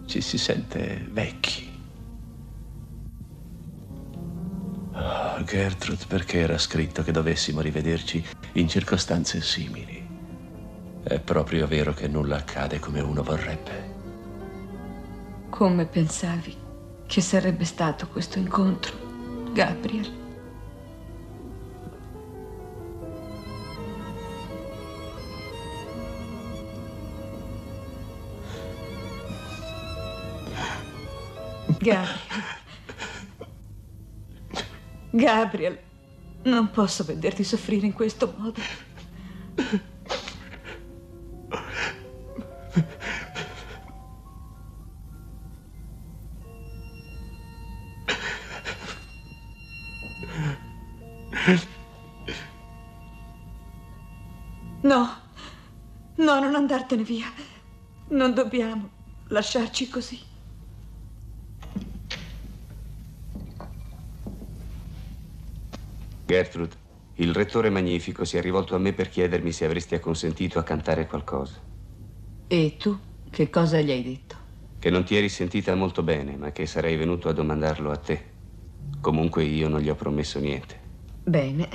[0.05, 1.66] ci si sente vecchi.
[4.99, 10.05] Oh, Gertrude, perché era scritto che dovessimo rivederci in circostanze simili?
[11.03, 13.95] È proprio vero che nulla accade come uno vorrebbe.
[15.49, 16.55] Come pensavi
[17.05, 20.11] che sarebbe stato questo incontro, Gabriel?
[31.79, 32.56] Gabriel.
[35.09, 35.79] Gabriel,
[36.43, 38.61] non posso vederti soffrire in questo modo.
[54.81, 55.21] No,
[56.15, 57.31] no, non andartene via.
[58.09, 58.89] Non dobbiamo
[59.27, 60.19] lasciarci così.
[66.27, 66.75] Gertrude,
[67.15, 71.07] il rettore magnifico si è rivolto a me per chiedermi se avresti acconsentito a cantare
[71.07, 71.53] qualcosa.
[72.47, 72.99] E tu
[73.29, 74.35] che cosa gli hai detto?
[74.77, 78.25] Che non ti eri sentita molto bene, ma che sarei venuto a domandarlo a te.
[78.99, 80.77] Comunque io non gli ho promesso niente.
[81.23, 81.69] Bene,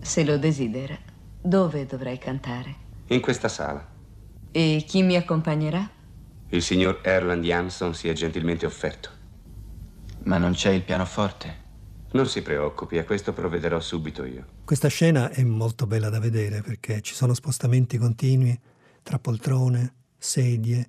[0.00, 0.96] se lo desidera,
[1.40, 2.76] dove dovrei cantare?
[3.08, 3.84] In questa sala.
[4.52, 5.90] E chi mi accompagnerà?
[6.50, 9.10] Il signor Erland Jansson si è gentilmente offerto.
[10.24, 11.61] Ma non c'è il pianoforte?
[12.12, 14.44] Non si preoccupi, a questo provvederò subito io.
[14.64, 18.58] Questa scena è molto bella da vedere perché ci sono spostamenti continui
[19.02, 20.88] tra poltrone, sedie,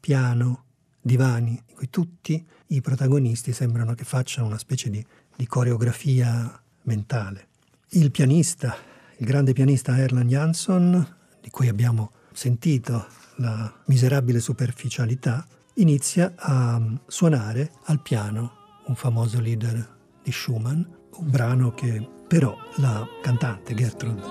[0.00, 0.64] piano,
[1.00, 5.04] divani, in cui tutti i protagonisti sembrano che facciano una specie di,
[5.36, 7.48] di coreografia mentale.
[7.90, 8.76] Il pianista,
[9.18, 13.06] il grande pianista Erland Jansson, di cui abbiamo sentito
[13.36, 19.93] la miserabile superficialità, inizia a suonare al piano un famoso leader
[20.24, 20.80] di Schumann,
[21.16, 24.22] un brano che però la cantante Gertrude,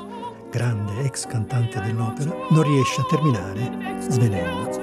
[0.52, 4.83] grande ex cantante dell'opera, non riesce a terminare svenendo.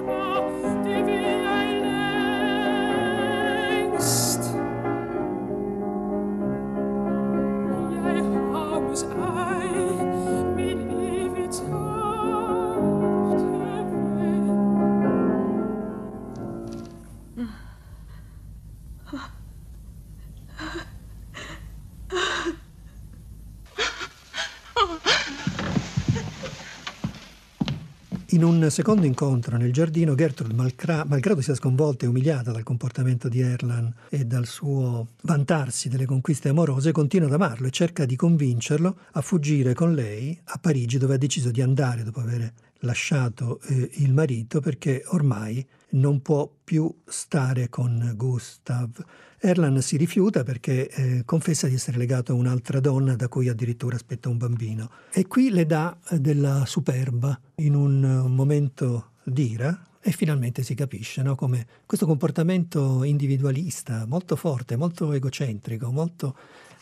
[28.32, 33.28] In un secondo incontro nel giardino, Gertrude, malcra- malgrado sia sconvolta e umiliata dal comportamento
[33.28, 38.14] di Erlan e dal suo vantarsi delle conquiste amorose, continua ad amarlo e cerca di
[38.14, 43.60] convincerlo a fuggire con lei a Parigi, dove ha deciso di andare dopo aver lasciato
[43.62, 49.04] eh, il marito, perché ormai non può più stare con Gustav.
[49.38, 53.96] Erlan si rifiuta perché eh, confessa di essere legato a un'altra donna da cui addirittura
[53.96, 54.90] aspetta un bambino.
[55.12, 60.74] E qui le dà eh, della superba in un, un momento d'ira e finalmente si
[60.74, 61.34] capisce no?
[61.34, 66.36] come questo comportamento individualista, molto forte, molto egocentrico, molto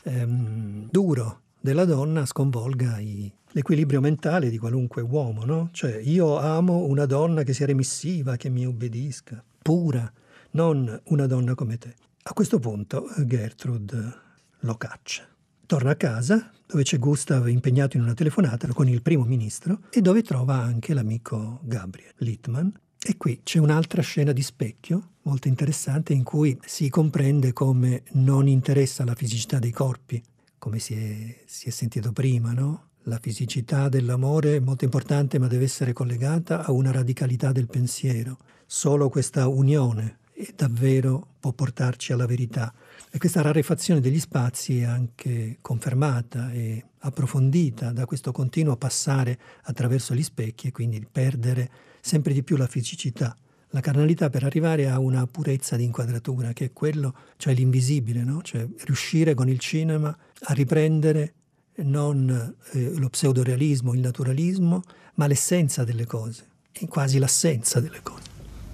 [0.05, 5.69] ehm, duro della donna sconvolga i, l'equilibrio mentale di qualunque uomo, no?
[5.73, 10.11] Cioè io amo una donna che sia remissiva, che mi obbedisca, pura,
[10.53, 11.95] non una donna come te.
[12.23, 14.27] A questo punto Gertrude
[14.61, 15.27] lo caccia.
[15.67, 20.01] Torna a casa, dove c'è Gustav impegnato in una telefonata con il primo ministro e
[20.01, 22.73] dove trova anche l'amico Gabriel Littman.
[23.01, 28.49] E qui c'è un'altra scena di specchio molto interessante in cui si comprende come non
[28.49, 30.23] interessa la fisicità dei corpi,
[30.59, 32.88] come si è, si è sentito prima, no?
[33.09, 38.37] La fisicità dell'amore è molto importante, ma deve essere collegata a una radicalità del pensiero.
[38.67, 40.19] Solo questa unione
[40.55, 42.71] davvero può portarci alla verità.
[43.11, 50.15] E questa rarefazione degli spazi è anche confermata e approfondita da questo continuo passare attraverso
[50.15, 51.71] gli specchi e quindi perdere
[52.03, 53.35] sempre di più la fisicità,
[53.71, 58.43] la carnalità per arrivare a una purezza di inquadratura, che è quello, cioè l'invisibile, no?
[58.43, 61.33] cioè riuscire con il cinema a riprendere
[61.79, 64.83] non eh, lo pseudorealismo, il naturalismo,
[65.15, 66.47] ma l'essenza delle cose,
[66.89, 68.23] quasi l'assenza delle cose.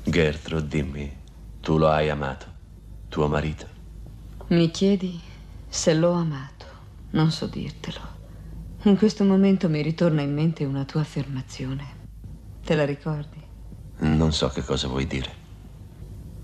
[0.04, 1.16] Gertrude, dimmi,
[1.60, 2.46] tu lo hai amato,
[3.08, 3.66] tuo marito?
[4.48, 5.18] Mi chiedi
[5.68, 6.66] se l'ho amato,
[7.10, 8.12] non so dirtelo.
[8.82, 12.02] In questo momento mi ritorna in mente una tua affermazione.
[12.62, 13.42] Te la ricordi?
[14.00, 15.42] Non so che cosa vuoi dire.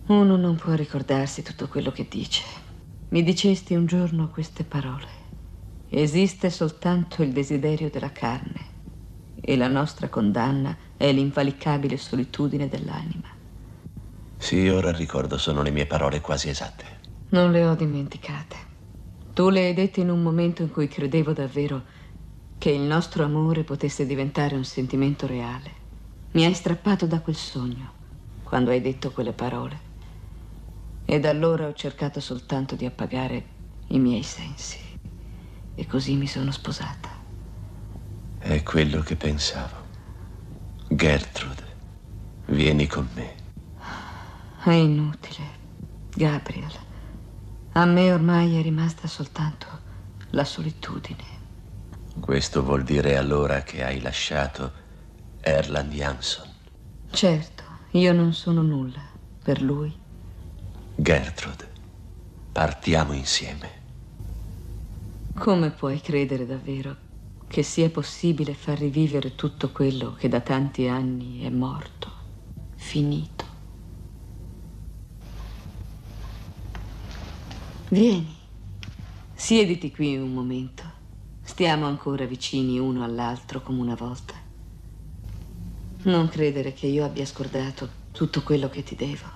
[0.06, 2.42] Uno non può ricordarsi tutto quello che dice.
[3.11, 5.19] Mi dicesti un giorno queste parole.
[5.93, 8.68] Esiste soltanto il desiderio della carne
[9.34, 13.26] e la nostra condanna è l'invalicabile solitudine dell'anima.
[14.36, 16.84] Sì, ora ricordo, sono le mie parole quasi esatte.
[17.30, 18.57] Non le ho dimenticate.
[19.34, 21.82] Tu le hai dette in un momento in cui credevo davvero
[22.57, 25.72] che il nostro amore potesse diventare un sentimento reale.
[26.32, 27.95] Mi hai strappato da quel sogno
[28.45, 29.88] quando hai detto quelle parole.
[31.05, 33.45] E da allora ho cercato soltanto di appagare
[33.88, 34.89] i miei sensi.
[35.74, 37.08] E così mi sono sposata.
[38.38, 39.76] È quello che pensavo.
[40.88, 41.76] Gertrude,
[42.46, 43.34] vieni con me.
[44.62, 45.44] È inutile,
[46.14, 46.72] Gabriel.
[47.72, 49.66] A me ormai è rimasta soltanto
[50.30, 51.24] la solitudine.
[52.18, 54.72] Questo vuol dire allora che hai lasciato
[55.40, 56.48] Erland Jansson.
[57.10, 57.62] Certo,
[57.92, 59.02] io non sono nulla
[59.42, 59.96] per lui.
[60.96, 61.68] Gertrude,
[62.52, 63.80] partiamo insieme.
[65.33, 66.97] Come puoi credere davvero
[67.47, 72.12] che sia possibile far rivivere tutto quello che da tanti anni è morto,
[72.74, 73.45] finito?
[77.89, 78.37] Vieni,
[79.33, 80.83] siediti qui un momento.
[81.41, 84.35] Stiamo ancora vicini uno all'altro come una volta.
[86.03, 89.26] Non credere che io abbia scordato tutto quello che ti devo.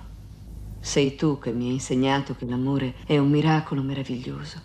[0.79, 4.64] Sei tu che mi hai insegnato che l'amore è un miracolo meraviglioso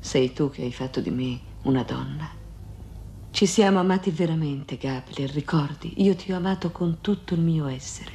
[0.00, 2.28] sei tu che hai fatto di me una donna.
[3.30, 6.02] Ci siamo amati veramente, Gabriel, ricordi?
[6.02, 8.12] Io ti ho amato con tutto il mio essere.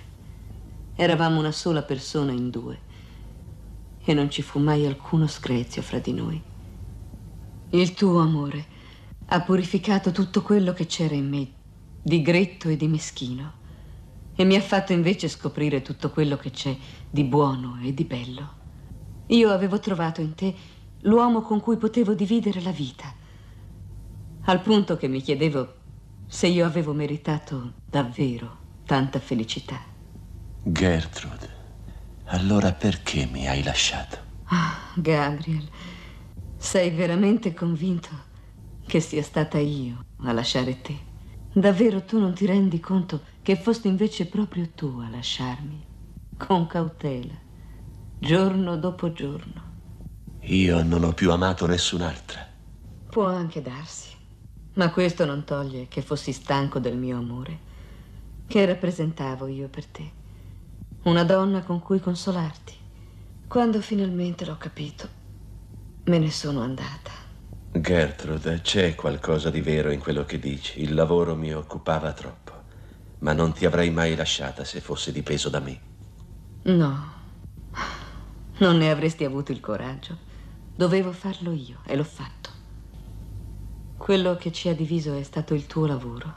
[0.95, 2.83] Eravamo una sola persona in due.
[4.05, 6.43] e non ci fu mai alcuno screzio fra di noi.
[7.69, 8.67] Il tuo amore
[9.25, 11.53] ha purificato tutto quello che c'era in me
[12.01, 13.55] di gretto e di meschino
[14.35, 16.77] e mi ha fatto invece scoprire tutto quello che c'è
[17.09, 18.57] di buono e di bello.
[19.27, 20.55] Io avevo trovato in te
[21.01, 23.13] l'uomo con cui potevo dividere la vita,
[24.45, 25.75] al punto che mi chiedevo
[26.25, 29.81] se io avevo meritato davvero tanta felicità.
[30.65, 31.49] Gertrude,
[32.25, 34.17] allora perché mi hai lasciato?
[34.49, 35.69] Ah, Gabriel,
[36.55, 38.09] sei veramente convinto
[38.85, 40.97] che sia stata io a lasciare te?
[41.51, 45.81] Davvero tu non ti rendi conto che fosti invece proprio tu a lasciarmi,
[46.37, 47.35] con cautela,
[48.17, 49.64] giorno dopo giorno.
[50.47, 52.47] Io non ho più amato nessun'altra.
[53.09, 54.09] Può anche darsi,
[54.73, 57.59] ma questo non toglie che fossi stanco del mio amore,
[58.45, 60.11] che rappresentavo io per te,
[61.03, 62.73] una donna con cui consolarti.
[63.47, 65.09] Quando finalmente l'ho capito,
[66.03, 67.11] me ne sono andata.
[67.71, 70.81] Gertrude, c'è qualcosa di vero in quello che dici.
[70.81, 72.63] Il lavoro mi occupava troppo.
[73.19, 75.81] Ma non ti avrei mai lasciata se fosse dipeso da me.
[76.65, 77.13] No,
[78.57, 80.17] non ne avresti avuto il coraggio.
[80.77, 82.49] Dovevo farlo io e l'ho fatto.
[83.95, 86.33] Quello che ci ha diviso è stato il tuo lavoro.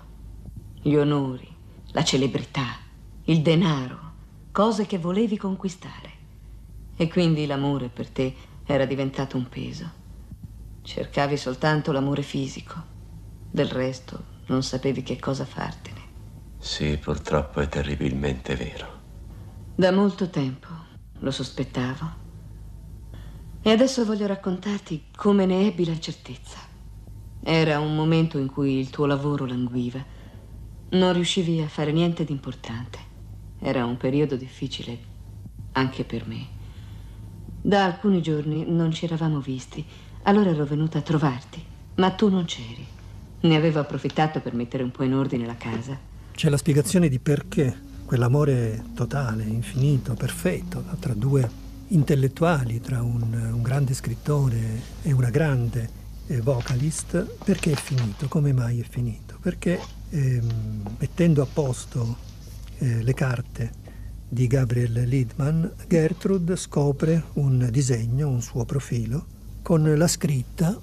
[0.80, 1.53] Gli onori,
[1.89, 2.78] la celebrità,
[3.24, 4.12] il denaro,
[4.53, 6.12] cose che volevi conquistare.
[6.97, 8.32] E quindi l'amore per te
[8.64, 9.91] era diventato un peso.
[10.82, 12.80] Cercavi soltanto l'amore fisico.
[13.51, 16.01] Del resto non sapevi che cosa fartene.
[16.59, 18.86] Sì, purtroppo è terribilmente vero.
[19.74, 20.68] Da molto tempo
[21.18, 22.26] lo sospettavo.
[23.61, 26.59] E adesso voglio raccontarti come ne ebbi la certezza.
[27.43, 30.05] Era un momento in cui il tuo lavoro languiva.
[30.91, 32.99] Non riuscivi a fare niente di importante.
[33.59, 34.99] Era un periodo difficile
[35.73, 36.47] anche per me.
[37.61, 39.85] Da alcuni giorni non ci eravamo visti
[40.29, 41.65] allora ero venuta a trovarti,
[41.97, 42.87] ma tu non c'eri.
[43.41, 45.99] Ne avevo approfittato per mettere un po' in ordine la casa.
[46.33, 51.49] C'è la spiegazione di perché quell'amore totale, infinito, perfetto, tra due
[51.89, 54.59] intellettuali, tra un, un grande scrittore
[55.03, 55.89] e una grande
[56.26, 58.28] eh, vocalist, perché è finito?
[58.28, 59.39] Come mai è finito?
[59.41, 59.80] Perché
[60.11, 62.16] ehm, mettendo a posto
[62.78, 63.86] eh, le carte
[64.28, 69.24] di Gabriel Liedman, Gertrude scopre un disegno, un suo profilo,
[69.62, 70.78] con la scritta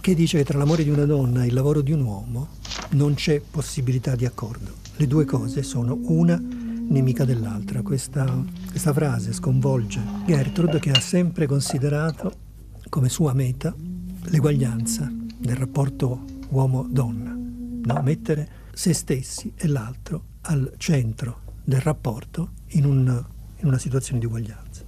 [0.00, 2.48] che dice che tra l'amore di una donna e il lavoro di un uomo
[2.90, 4.74] non c'è possibilità di accordo.
[4.96, 6.40] Le due cose sono una
[6.88, 7.82] nemica dell'altra.
[7.82, 12.44] Questa, questa frase sconvolge Gertrude che ha sempre considerato
[12.88, 13.74] come sua meta
[14.24, 18.02] l'eguaglianza del rapporto uomo-donna, no?
[18.02, 23.24] mettere se stessi e l'altro al centro del rapporto in, un,
[23.56, 24.82] in una situazione di uguaglianza.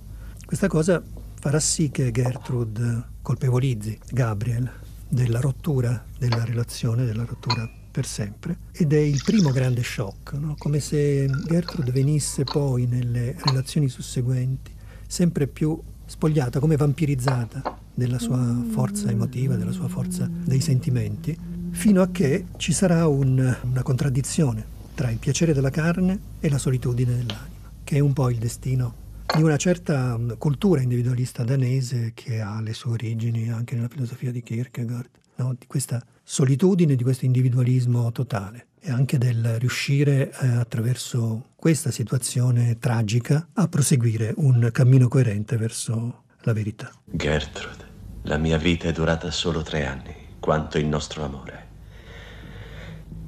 [0.44, 1.02] Questa cosa
[1.40, 4.70] farà sì che Gertrude colpevolizzi Gabriel
[5.08, 7.68] della rottura della relazione, della rottura
[7.98, 8.58] per sempre.
[8.70, 10.54] Ed è il primo grande shock, no?
[10.56, 14.70] come se Gertrude venisse poi nelle relazioni susseguenti
[15.04, 15.76] sempre più
[16.06, 21.36] spogliata, come vampirizzata della sua forza emotiva, della sua forza dei sentimenti,
[21.70, 26.58] fino a che ci sarà un, una contraddizione tra il piacere della carne e la
[26.58, 28.94] solitudine dell'anima, che è un po' il destino
[29.34, 34.30] di una certa mm, cultura individualista danese che ha le sue origini anche nella filosofia
[34.30, 35.54] di Kierkegaard, no?
[35.58, 42.78] di questa solitudine, di questo individualismo totale e anche del riuscire eh, attraverso questa situazione
[42.78, 46.92] tragica a proseguire un cammino coerente verso la verità.
[47.04, 47.86] Gertrude,
[48.22, 51.66] la mia vita è durata solo tre anni, quanto il nostro amore.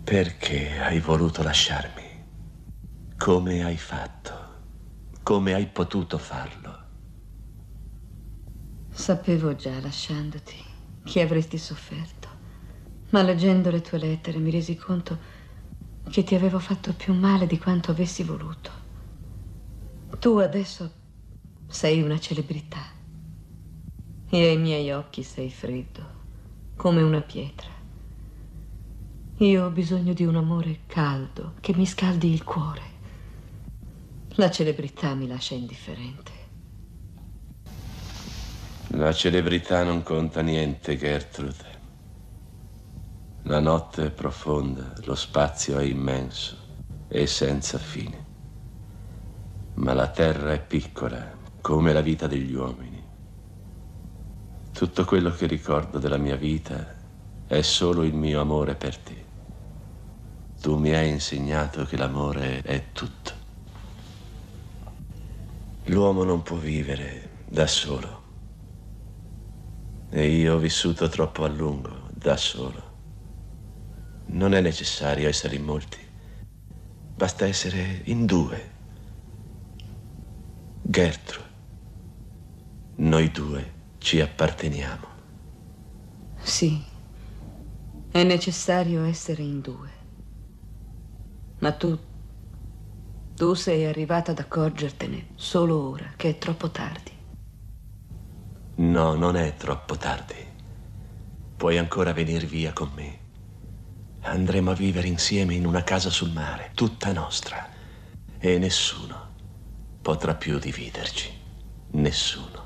[0.05, 2.09] Perché hai voluto lasciarmi?
[3.17, 4.49] Come hai fatto?
[5.23, 6.79] Come hai potuto farlo?
[8.91, 10.70] Sapevo già, lasciandoti,
[11.05, 12.29] che avresti sofferto.
[13.11, 15.19] Ma leggendo le tue lettere mi resi conto
[16.11, 18.71] che ti avevo fatto più male di quanto avessi voluto.
[20.19, 20.93] Tu adesso
[21.67, 22.85] sei una celebrità
[24.29, 26.19] e ai miei occhi sei freddo,
[26.77, 27.69] come una pietra.
[29.39, 32.83] Io ho bisogno di un amore caldo che mi scaldi il cuore.
[34.35, 36.40] La celebrità mi lascia indifferente.
[38.95, 41.79] La celebrità non conta niente, Gertrude.
[43.43, 46.57] La notte è profonda, lo spazio è immenso
[47.07, 48.25] e senza fine.
[49.75, 53.01] Ma la terra è piccola, come la vita degli uomini.
[54.73, 56.93] Tutto quello che ricordo della mia vita
[57.47, 59.25] è solo il mio amore per te.
[60.61, 63.33] Tu mi hai insegnato che l'amore è tutto.
[65.85, 68.20] L'uomo non può vivere da solo.
[70.13, 72.89] E io ho vissuto troppo a lungo, da solo.
[74.27, 75.99] Non è necessario essere in molti.
[77.15, 78.71] Basta essere in due.
[80.81, 81.49] Gertrude,
[82.97, 85.07] noi due ci apparteniamo.
[86.43, 86.83] Sì,
[88.11, 89.91] è necessario essere in due.
[91.59, 91.97] Ma tu,
[93.37, 97.20] tu sei arrivata ad accorgertene solo ora, che è troppo tardi.
[98.81, 100.35] No, non è troppo tardi.
[101.55, 103.19] Puoi ancora venire via con me.
[104.23, 107.69] Andremo a vivere insieme in una casa sul mare, tutta nostra.
[108.39, 109.35] E nessuno
[110.01, 111.31] potrà più dividerci.
[111.91, 112.65] Nessuno,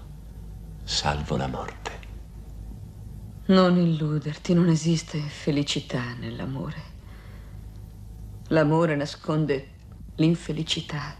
[0.84, 1.90] salvo la morte.
[3.46, 6.82] Non illuderti, non esiste felicità nell'amore.
[8.50, 9.68] L'amore nasconde
[10.14, 11.16] l'infelicità.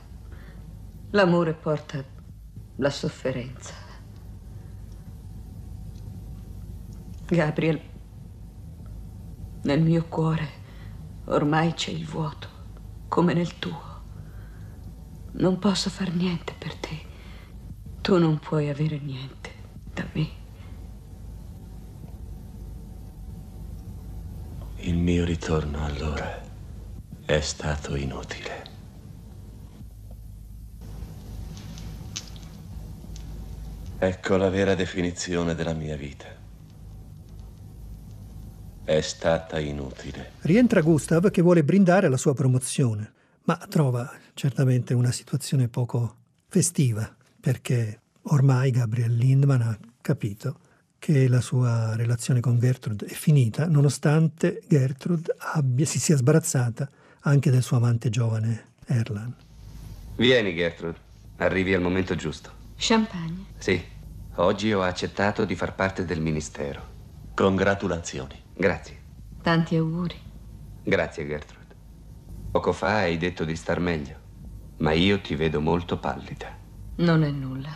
[1.11, 2.05] L'amore porta
[2.77, 3.84] la sofferenza.
[7.27, 7.81] Gabriel,
[9.63, 10.63] nel mio cuore
[11.25, 12.49] ormai c'è il vuoto,
[13.09, 14.03] come nel tuo.
[15.33, 17.03] Non posso far niente per te.
[18.03, 19.51] Tu non puoi avere niente
[19.93, 20.31] da me.
[24.77, 26.43] Il mio ritorno allora
[27.25, 28.63] è stato inutile.
[33.99, 36.34] Ecco la vera definizione della mia vita.
[38.85, 40.33] È stata inutile.
[40.43, 43.13] Rientra Gustav che vuole brindare alla sua promozione,
[43.45, 46.17] ma trova certamente una situazione poco
[46.49, 47.11] festiva,
[47.41, 50.59] perché ormai Gabriel Lindman ha capito
[50.99, 56.87] che la sua relazione con Gertrude è finita, nonostante Gertrude abbia, si sia sbarazzata
[57.21, 59.35] anche del suo amante giovane Erlan.
[60.17, 60.99] Vieni, Gertrude.
[61.37, 62.51] Arrivi al momento giusto.
[62.77, 63.47] Champagne?
[63.57, 63.83] Sì.
[64.35, 66.93] Oggi ho accettato di far parte del ministero.
[67.35, 68.44] Congratulazioni.
[68.57, 69.01] Grazie.
[69.43, 70.17] Tanti auguri.
[70.83, 71.75] Grazie, Gertrude.
[72.51, 74.17] Poco fa hai detto di star meglio,
[74.77, 76.57] ma io ti vedo molto pallida.
[76.97, 77.75] Non è nulla.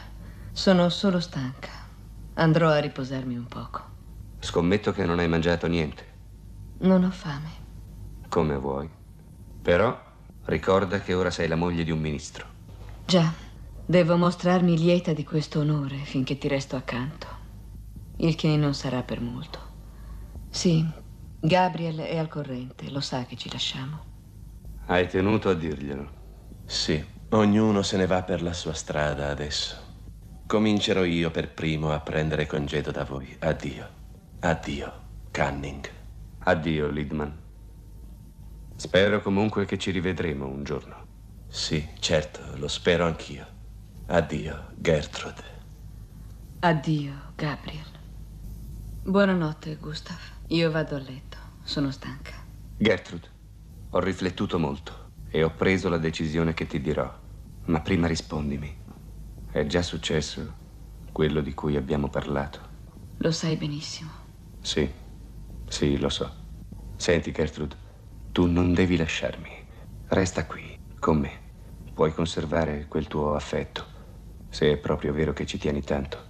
[0.53, 1.71] Sono solo stanca.
[2.35, 3.87] Andrò a riposarmi un poco.
[4.39, 6.07] Scommetto che non hai mangiato niente.
[6.79, 7.51] Non ho fame.
[8.29, 8.89] Come vuoi.
[9.61, 10.01] Però
[10.45, 12.47] ricorda che ora sei la moglie di un ministro.
[13.05, 13.33] Già,
[13.85, 17.27] devo mostrarmi lieta di questo onore finché ti resto accanto.
[18.17, 19.68] Il che non sarà per molto.
[20.51, 20.85] Sì,
[21.41, 24.05] Gabriel è al corrente, lo sa che ci lasciamo.
[24.87, 26.11] Hai tenuto a dirglielo.
[26.65, 29.77] Sì, ognuno se ne va per la sua strada adesso.
[30.47, 33.37] Comincerò io per primo a prendere congedo da voi.
[33.41, 33.89] Addio.
[34.41, 34.93] Addio,
[35.31, 35.89] Canning.
[36.39, 37.37] Addio, Lidman.
[38.77, 41.03] Spero comunque che ci rivedremo un giorno.
[41.47, 43.47] Sì, certo, lo spero anch'io.
[44.07, 45.45] Addio, Gertrude.
[46.63, 47.91] Addio, Gabriel.
[49.05, 50.38] Buonanotte, Gustav.
[50.51, 51.37] Io vado a letto.
[51.63, 52.33] Sono stanca.
[52.75, 53.29] Gertrude,
[53.91, 57.07] ho riflettuto molto e ho preso la decisione che ti dirò.
[57.65, 58.75] Ma prima rispondimi.
[59.51, 60.57] È già successo
[61.13, 62.61] quello di cui abbiamo parlato?
[63.19, 64.11] Lo sai benissimo.
[64.59, 64.91] Sì,
[65.67, 66.35] sì, lo so.
[66.97, 67.77] Senti, Gertrude,
[68.33, 69.51] tu non devi lasciarmi.
[70.07, 71.41] Resta qui, con me.
[71.93, 73.87] Puoi conservare quel tuo affetto,
[74.49, 76.25] se è proprio vero che ci tieni tanto.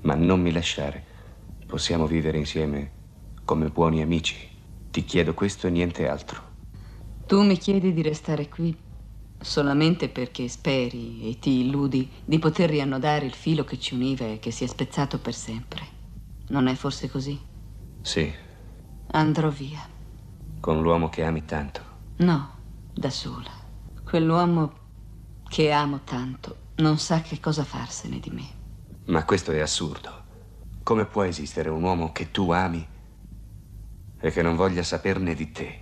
[0.00, 1.04] Ma non mi lasciare.
[1.66, 2.98] Possiamo vivere insieme
[3.44, 4.36] come buoni amici.
[4.90, 6.48] Ti chiedo questo e niente altro.
[7.26, 8.76] Tu mi chiedi di restare qui
[9.40, 14.38] solamente perché speri e ti illudi di poter riannodare il filo che ci univa e
[14.38, 15.98] che si è spezzato per sempre.
[16.48, 17.40] Non è forse così?
[18.02, 18.32] Sì.
[19.12, 19.80] Andrò via.
[20.60, 21.80] Con l'uomo che ami tanto?
[22.16, 22.50] No,
[22.92, 23.50] da sola.
[24.04, 24.72] Quell'uomo
[25.48, 28.48] che amo tanto non sa che cosa farsene di me.
[29.06, 30.24] Ma questo è assurdo.
[30.82, 32.86] Come può esistere un uomo che tu ami
[34.20, 35.78] e che non voglia saperne di te?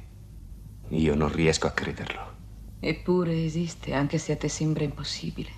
[0.89, 2.37] Io non riesco a crederlo.
[2.79, 5.51] Eppure esiste, anche se a te sembra impossibile.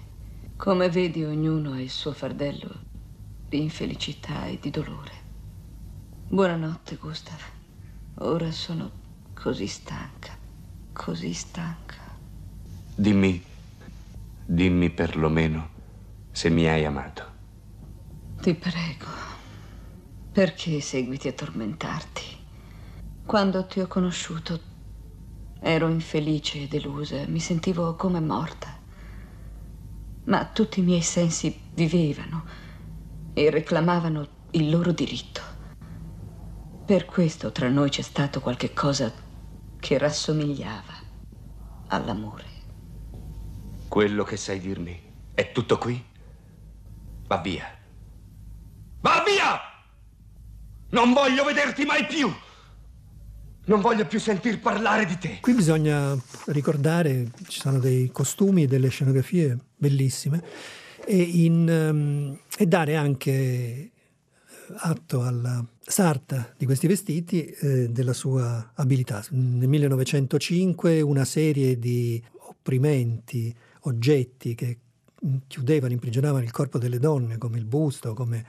[0.56, 2.84] Come vedi, ognuno ha il suo fardello
[3.48, 5.12] di infelicità e di dolore.
[6.26, 7.40] Buonanotte, Gustav.
[8.14, 8.90] Ora sono
[9.34, 10.36] così stanca,
[10.92, 11.96] così stanca.
[12.94, 13.42] Dimmi,
[14.44, 15.70] dimmi perlomeno
[16.30, 17.28] se mi hai amato.
[18.40, 19.06] Ti prego,
[20.32, 22.39] perché seguiti a tormentarti?
[23.30, 24.60] Quando ti ho conosciuto
[25.60, 28.76] Ero infelice e delusa, mi sentivo come morta.
[30.24, 32.44] Ma tutti i miei sensi vivevano
[33.32, 35.42] e reclamavano il loro diritto.
[36.84, 39.14] Per questo tra noi c'è stato qualche cosa
[39.78, 40.98] che rassomigliava
[41.86, 42.48] all'amore.
[43.86, 45.00] Quello che sai dirmi
[45.32, 46.04] è tutto qui?
[47.28, 47.78] Va via.
[48.98, 49.60] Va via!
[50.88, 52.48] Non voglio vederti mai più!
[53.70, 55.38] Non voglio più sentir parlare di te.
[55.40, 60.42] Qui bisogna ricordare, ci sono dei costumi e delle scenografie bellissime
[61.06, 63.92] e, in, um, e dare anche
[64.74, 69.24] atto alla sarta di questi vestiti eh, della sua abilità.
[69.30, 74.78] Nel 1905 una serie di opprimenti, oggetti che
[75.46, 78.44] chiudevano, imprigionavano il corpo delle donne, come il busto, come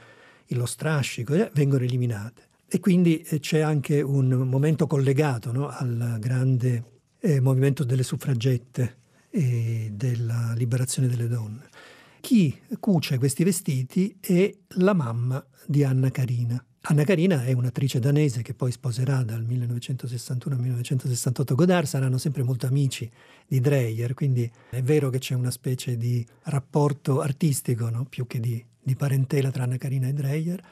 [0.48, 2.50] lo strascico, eh, vengono eliminate.
[2.74, 9.00] E quindi eh, c'è anche un momento collegato no, al grande eh, movimento delle suffragette
[9.30, 11.68] e della liberazione delle donne.
[12.22, 16.64] Chi cuce questi vestiti è la mamma di Anna Carina.
[16.84, 22.44] Anna Carina è un'attrice danese che poi sposerà dal 1961 al 1968 Godard, saranno sempre
[22.44, 23.12] molto amici
[23.46, 28.06] di Dreyer, quindi è vero che c'è una specie di rapporto artistico no?
[28.06, 30.64] più che di, di, parentela tra Anna Carina e Dreyer.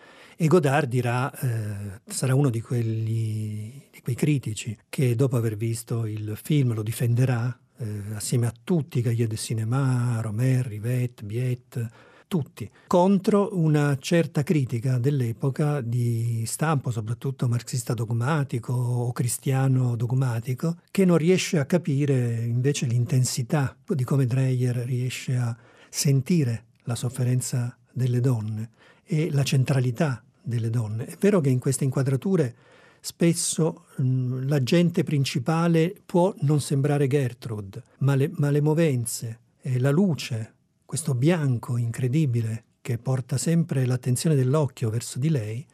[0.41, 6.05] E Godard dirà, eh, sarà uno di, quelli, di quei critici che dopo aver visto
[6.05, 11.89] il film lo difenderà eh, assieme a tutti, Gaillet de Cinema, Romer, Rivet, Biet,
[12.29, 21.03] tutti, contro una certa critica dell'epoca di stampo, soprattutto marxista dogmatico o cristiano dogmatico, che
[21.03, 25.53] non riesce a capire invece l'intensità di come Dreyer riesce a
[25.89, 28.69] sentire la sofferenza delle donne
[29.03, 31.05] e la centralità delle donne.
[31.05, 32.55] È vero che in queste inquadrature
[33.01, 39.39] spesso mh, l'agente principale può non sembrare Gertrude, ma le, ma le movenze
[39.77, 40.53] la luce,
[40.85, 45.65] questo bianco incredibile che porta sempre l'attenzione dell'occhio verso di lei,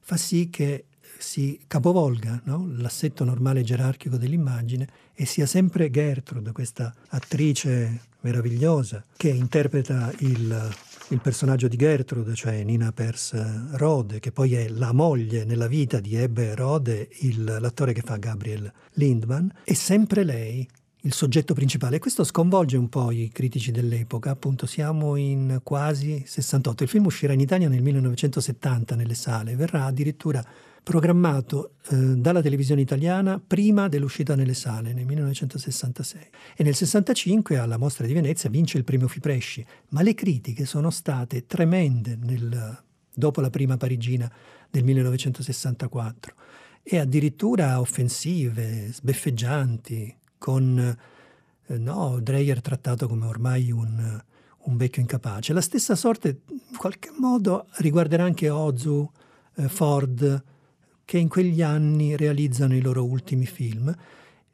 [0.00, 0.86] fa sì che
[1.18, 2.66] si capovolga no?
[2.76, 10.74] l'assetto normale gerarchico dell'immagine e sia sempre Gertrude, questa attrice meravigliosa che interpreta il
[11.12, 16.00] il personaggio di Gertrude, cioè Nina Pers Rode, che poi è la moglie nella vita
[16.00, 20.66] di Ebbe Rode, il, l'attore che fa Gabriel Lindman, è sempre lei
[21.02, 21.98] il soggetto principale.
[21.98, 26.82] Questo sconvolge un po' i critici dell'epoca, appunto siamo in quasi 68.
[26.84, 30.44] Il film uscirà in Italia nel 1970 nelle sale, verrà addirittura
[30.82, 36.20] programmato eh, dalla televisione italiana prima dell'uscita nelle sale nel 1966
[36.56, 40.90] e nel 65 alla Mostra di Venezia vince il premio Fipresci, ma le critiche sono
[40.90, 42.82] state tremende nel,
[43.14, 44.30] dopo la prima parigina
[44.70, 46.34] del 1964
[46.82, 50.76] e addirittura offensive, sbeffeggianti, con
[51.66, 54.20] eh, no, Dreyer trattato come ormai un,
[54.58, 55.52] un, vecchio incapace.
[55.52, 59.08] La stessa sorte in qualche modo riguarderà anche Ozu,
[59.54, 60.44] eh, Ford,
[61.04, 63.94] che in quegli anni realizzano i loro ultimi film,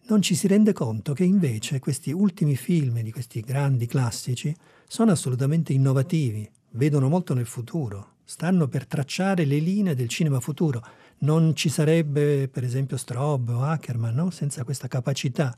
[0.08, 4.54] non ci si rende conto che invece questi ultimi film di questi grandi classici
[4.86, 10.84] sono assolutamente innovativi, vedono molto nel futuro, stanno per tracciare le linee del cinema futuro.
[11.20, 14.30] Non ci sarebbe, per esempio, Strobe o Ackerman no?
[14.30, 15.56] senza questa capacità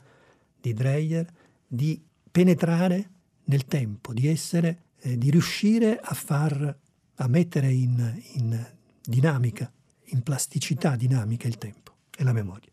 [0.61, 1.27] di Dreyer
[1.67, 2.01] di
[2.31, 3.11] penetrare
[3.45, 6.77] nel tempo, di essere, eh, di riuscire a far,
[7.15, 8.67] a mettere in, in
[9.03, 9.71] dinamica
[10.11, 12.71] in plasticità dinamica il tempo e la memoria.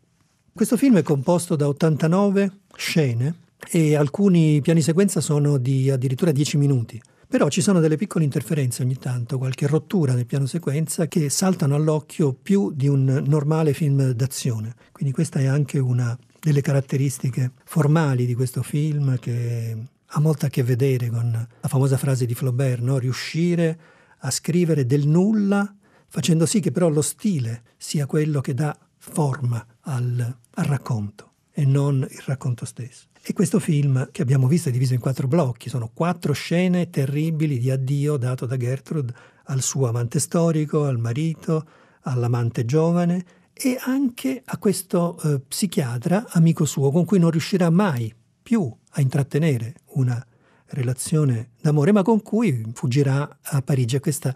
[0.52, 3.34] Questo film è composto da 89 scene
[3.70, 7.00] e alcuni piani sequenza sono di addirittura 10 minuti.
[7.28, 11.74] Però ci sono delle piccole interferenze ogni tanto, qualche rottura nel piano sequenza che saltano
[11.74, 14.74] all'occhio più di un normale film d'azione.
[14.92, 20.48] Quindi questa è anche una delle caratteristiche formali di questo film che ha molto a
[20.48, 22.98] che vedere con la famosa frase di Flaubert, no?
[22.98, 23.78] riuscire
[24.20, 25.74] a scrivere del nulla
[26.08, 31.64] facendo sì che però lo stile sia quello che dà forma al, al racconto e
[31.64, 33.06] non il racconto stesso.
[33.20, 37.58] E questo film che abbiamo visto è diviso in quattro blocchi, sono quattro scene terribili
[37.58, 39.12] di addio dato da Gertrude
[39.44, 41.66] al suo amante storico, al marito,
[42.02, 43.24] all'amante giovane
[43.60, 49.00] e anche a questo eh, psichiatra amico suo con cui non riuscirà mai più a
[49.00, 50.24] intrattenere una
[50.66, 53.98] relazione d'amore, ma con cui fuggirà a Parigi.
[53.98, 54.34] Questa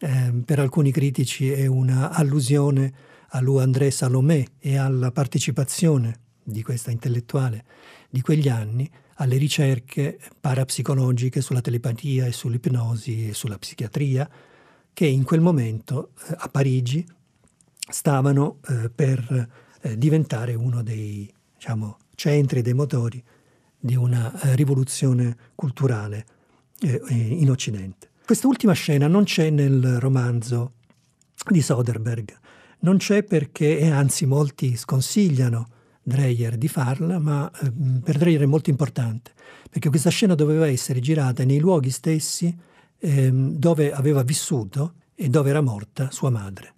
[0.00, 2.92] eh, per alcuni critici è una allusione
[3.28, 7.64] a lui André Salomé e alla partecipazione di questa intellettuale
[8.10, 14.28] di quegli anni alle ricerche parapsicologiche sulla telepatia e sull'ipnosi e sulla psichiatria
[14.92, 17.06] che in quel momento eh, a Parigi
[17.92, 19.48] stavano eh, per
[19.82, 23.22] eh, diventare uno dei diciamo, centri, dei motori
[23.78, 26.24] di una eh, rivoluzione culturale
[26.80, 28.10] eh, in Occidente.
[28.24, 30.74] Quest'ultima scena non c'è nel romanzo
[31.48, 32.38] di Soderbergh,
[32.80, 35.68] non c'è perché, e anzi molti sconsigliano
[36.02, 37.70] Dreyer di farla, ma eh,
[38.02, 39.32] per Dreyer è molto importante,
[39.68, 42.56] perché questa scena doveva essere girata nei luoghi stessi
[42.98, 46.74] ehm, dove aveva vissuto e dove era morta sua madre.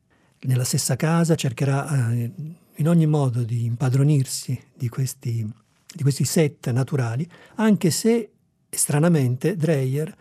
[0.47, 2.31] Nella stessa casa cercherà eh,
[2.77, 5.51] in ogni modo di impadronirsi di questi,
[5.87, 7.27] di questi set naturali,
[7.57, 8.31] anche se
[8.69, 10.15] stranamente Dreyer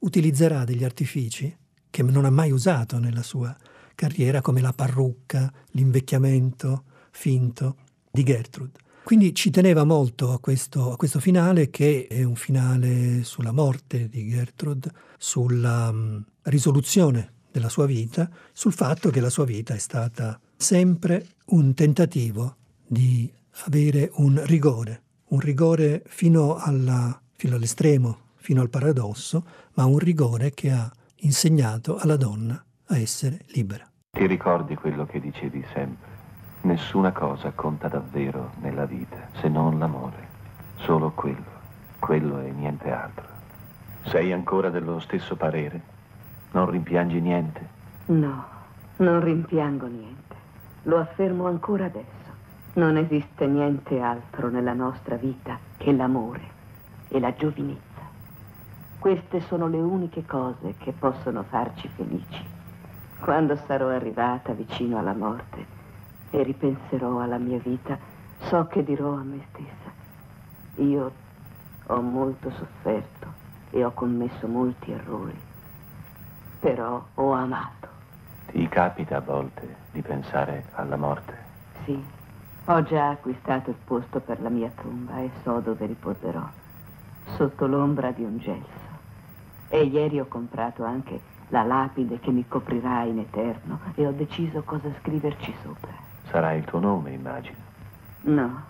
[0.00, 1.54] utilizzerà degli artifici
[1.90, 3.54] che non ha mai usato nella sua
[3.94, 7.76] carriera, come la parrucca, l'invecchiamento finto
[8.10, 8.78] di Gertrude.
[9.04, 14.08] Quindi ci teneva molto a questo, a questo, finale che è un finale sulla morte
[14.08, 19.78] di Gertrude, sulla um, risoluzione della sua vita, sul fatto che la sua vita è
[19.78, 22.56] stata sempre un tentativo
[22.86, 23.32] di
[23.64, 30.50] avere un rigore, un rigore fino, alla, fino all'estremo, fino al paradosso, ma un rigore
[30.52, 33.90] che ha insegnato alla donna a essere libera.
[34.10, 36.14] Ti ricordi quello che dicevi sempre?
[36.62, 40.28] Nessuna cosa conta davvero nella vita se non l'amore.
[40.76, 41.54] Solo quello.
[42.00, 43.24] Quello e niente altro.
[44.04, 45.94] Sei ancora dello stesso parere?
[46.56, 47.68] Non rimpiangi niente?
[48.06, 48.44] No,
[48.96, 50.34] non rimpiango niente.
[50.84, 52.32] Lo affermo ancora adesso.
[52.76, 56.40] Non esiste niente altro nella nostra vita che l'amore
[57.08, 58.00] e la giovinezza.
[58.98, 62.42] Queste sono le uniche cose che possono farci felici.
[63.20, 65.66] Quando sarò arrivata vicino alla morte,
[66.30, 67.98] e ripenserò alla mia vita,
[68.44, 71.12] so che dirò a me stessa, io
[71.84, 73.26] ho molto sofferto
[73.68, 75.45] e ho commesso molti errori,
[76.60, 77.88] però ho amato.
[78.46, 81.34] Ti capita a volte di pensare alla morte?
[81.84, 82.02] Sì,
[82.64, 86.46] ho già acquistato il posto per la mia tomba e so dove riposerò,
[87.36, 88.84] sotto l'ombra di un gelso.
[89.68, 94.62] E ieri ho comprato anche la lapide che mi coprirà in eterno e ho deciso
[94.62, 95.92] cosa scriverci sopra.
[96.30, 97.58] Sarà il tuo nome, immagino.
[98.22, 98.62] No,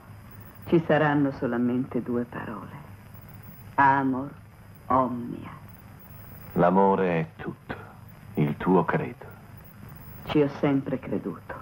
[0.66, 2.84] ci saranno solamente due parole.
[3.76, 4.30] Amor
[4.86, 5.64] omnia.
[6.56, 7.74] L'amore è tutto,
[8.34, 9.26] il tuo credo.
[10.24, 11.54] Ci ho sempre creduto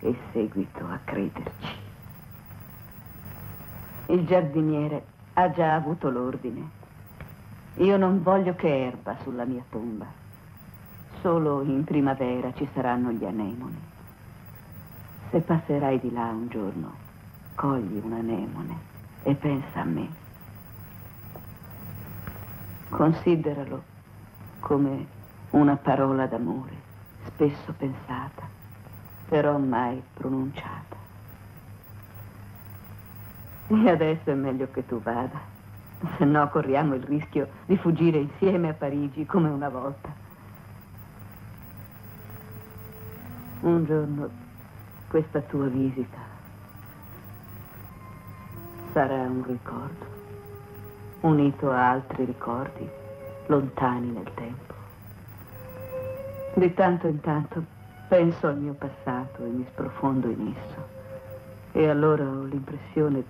[0.00, 1.78] e seguito a crederci.
[4.06, 5.04] Il giardiniere
[5.34, 6.68] ha già avuto l'ordine.
[7.76, 10.06] Io non voglio che erba sulla mia tomba.
[11.20, 13.80] Solo in primavera ci saranno gli anemoni.
[15.30, 16.94] Se passerai di là un giorno,
[17.54, 18.76] cogli un anemone
[19.22, 20.08] e pensa a me.
[22.88, 23.98] Consideralo
[24.60, 25.06] come
[25.50, 26.76] una parola d'amore,
[27.26, 28.48] spesso pensata,
[29.28, 30.96] però mai pronunciata.
[33.66, 35.40] E adesso è meglio che tu vada,
[36.16, 40.12] se no corriamo il rischio di fuggire insieme a Parigi come una volta.
[43.60, 44.30] Un giorno
[45.08, 46.18] questa tua visita
[48.92, 50.06] sarà un ricordo,
[51.20, 52.99] unito a altri ricordi
[53.50, 54.74] lontani nel tempo.
[56.54, 57.62] Di tanto in tanto
[58.08, 60.88] penso al mio passato e mi sprofondo in esso.
[61.72, 63.22] E allora ho l'impressione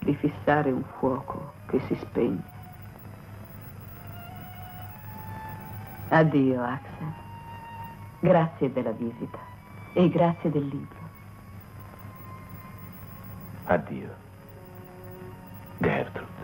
[0.00, 2.54] di fissare un fuoco che si spegne.
[6.08, 7.12] Addio, Axel.
[8.20, 9.38] Grazie della visita
[9.92, 10.98] e grazie del libro.
[13.64, 14.14] Addio.
[15.78, 16.35] Gertrude.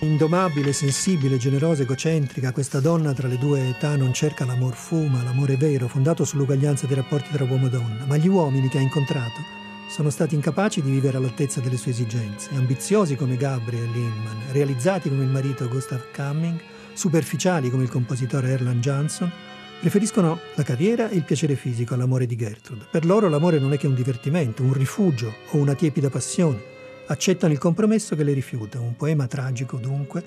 [0.00, 5.56] Indomabile, sensibile, generosa, egocentrica, questa donna tra le due età non cerca l'amor fuma, l'amore
[5.56, 9.56] vero, fondato sull'uguaglianza dei rapporti tra uomo e donna, ma gli uomini che ha incontrato
[9.88, 15.24] sono stati incapaci di vivere all'altezza delle sue esigenze, ambiziosi come Gabriel Lindman, realizzati come
[15.24, 16.60] il marito Gustav Cumming,
[16.92, 19.32] superficiali come il compositore Erland Johnson,
[19.80, 22.86] Preferiscono la carriera e il piacere fisico all'amore di Gertrude.
[22.90, 26.77] Per loro l'amore non è che un divertimento, un rifugio o una tiepida passione.
[27.10, 30.22] Accettano il compromesso che le rifiuta, un poema tragico dunque,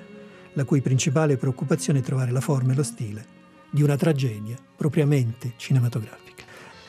[0.54, 3.40] la cui principale preoccupazione è trovare la forma e lo stile
[3.70, 6.44] di una tragedia propriamente cinematografica.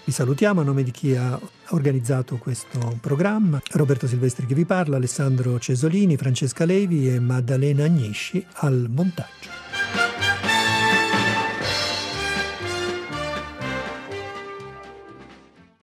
[0.05, 1.39] Vi salutiamo a nome di chi ha
[1.69, 8.45] organizzato questo programma, Roberto Silvestri che vi parla, Alessandro Cesolini, Francesca Levi e Maddalena Agnisci
[8.55, 9.72] al montaggio.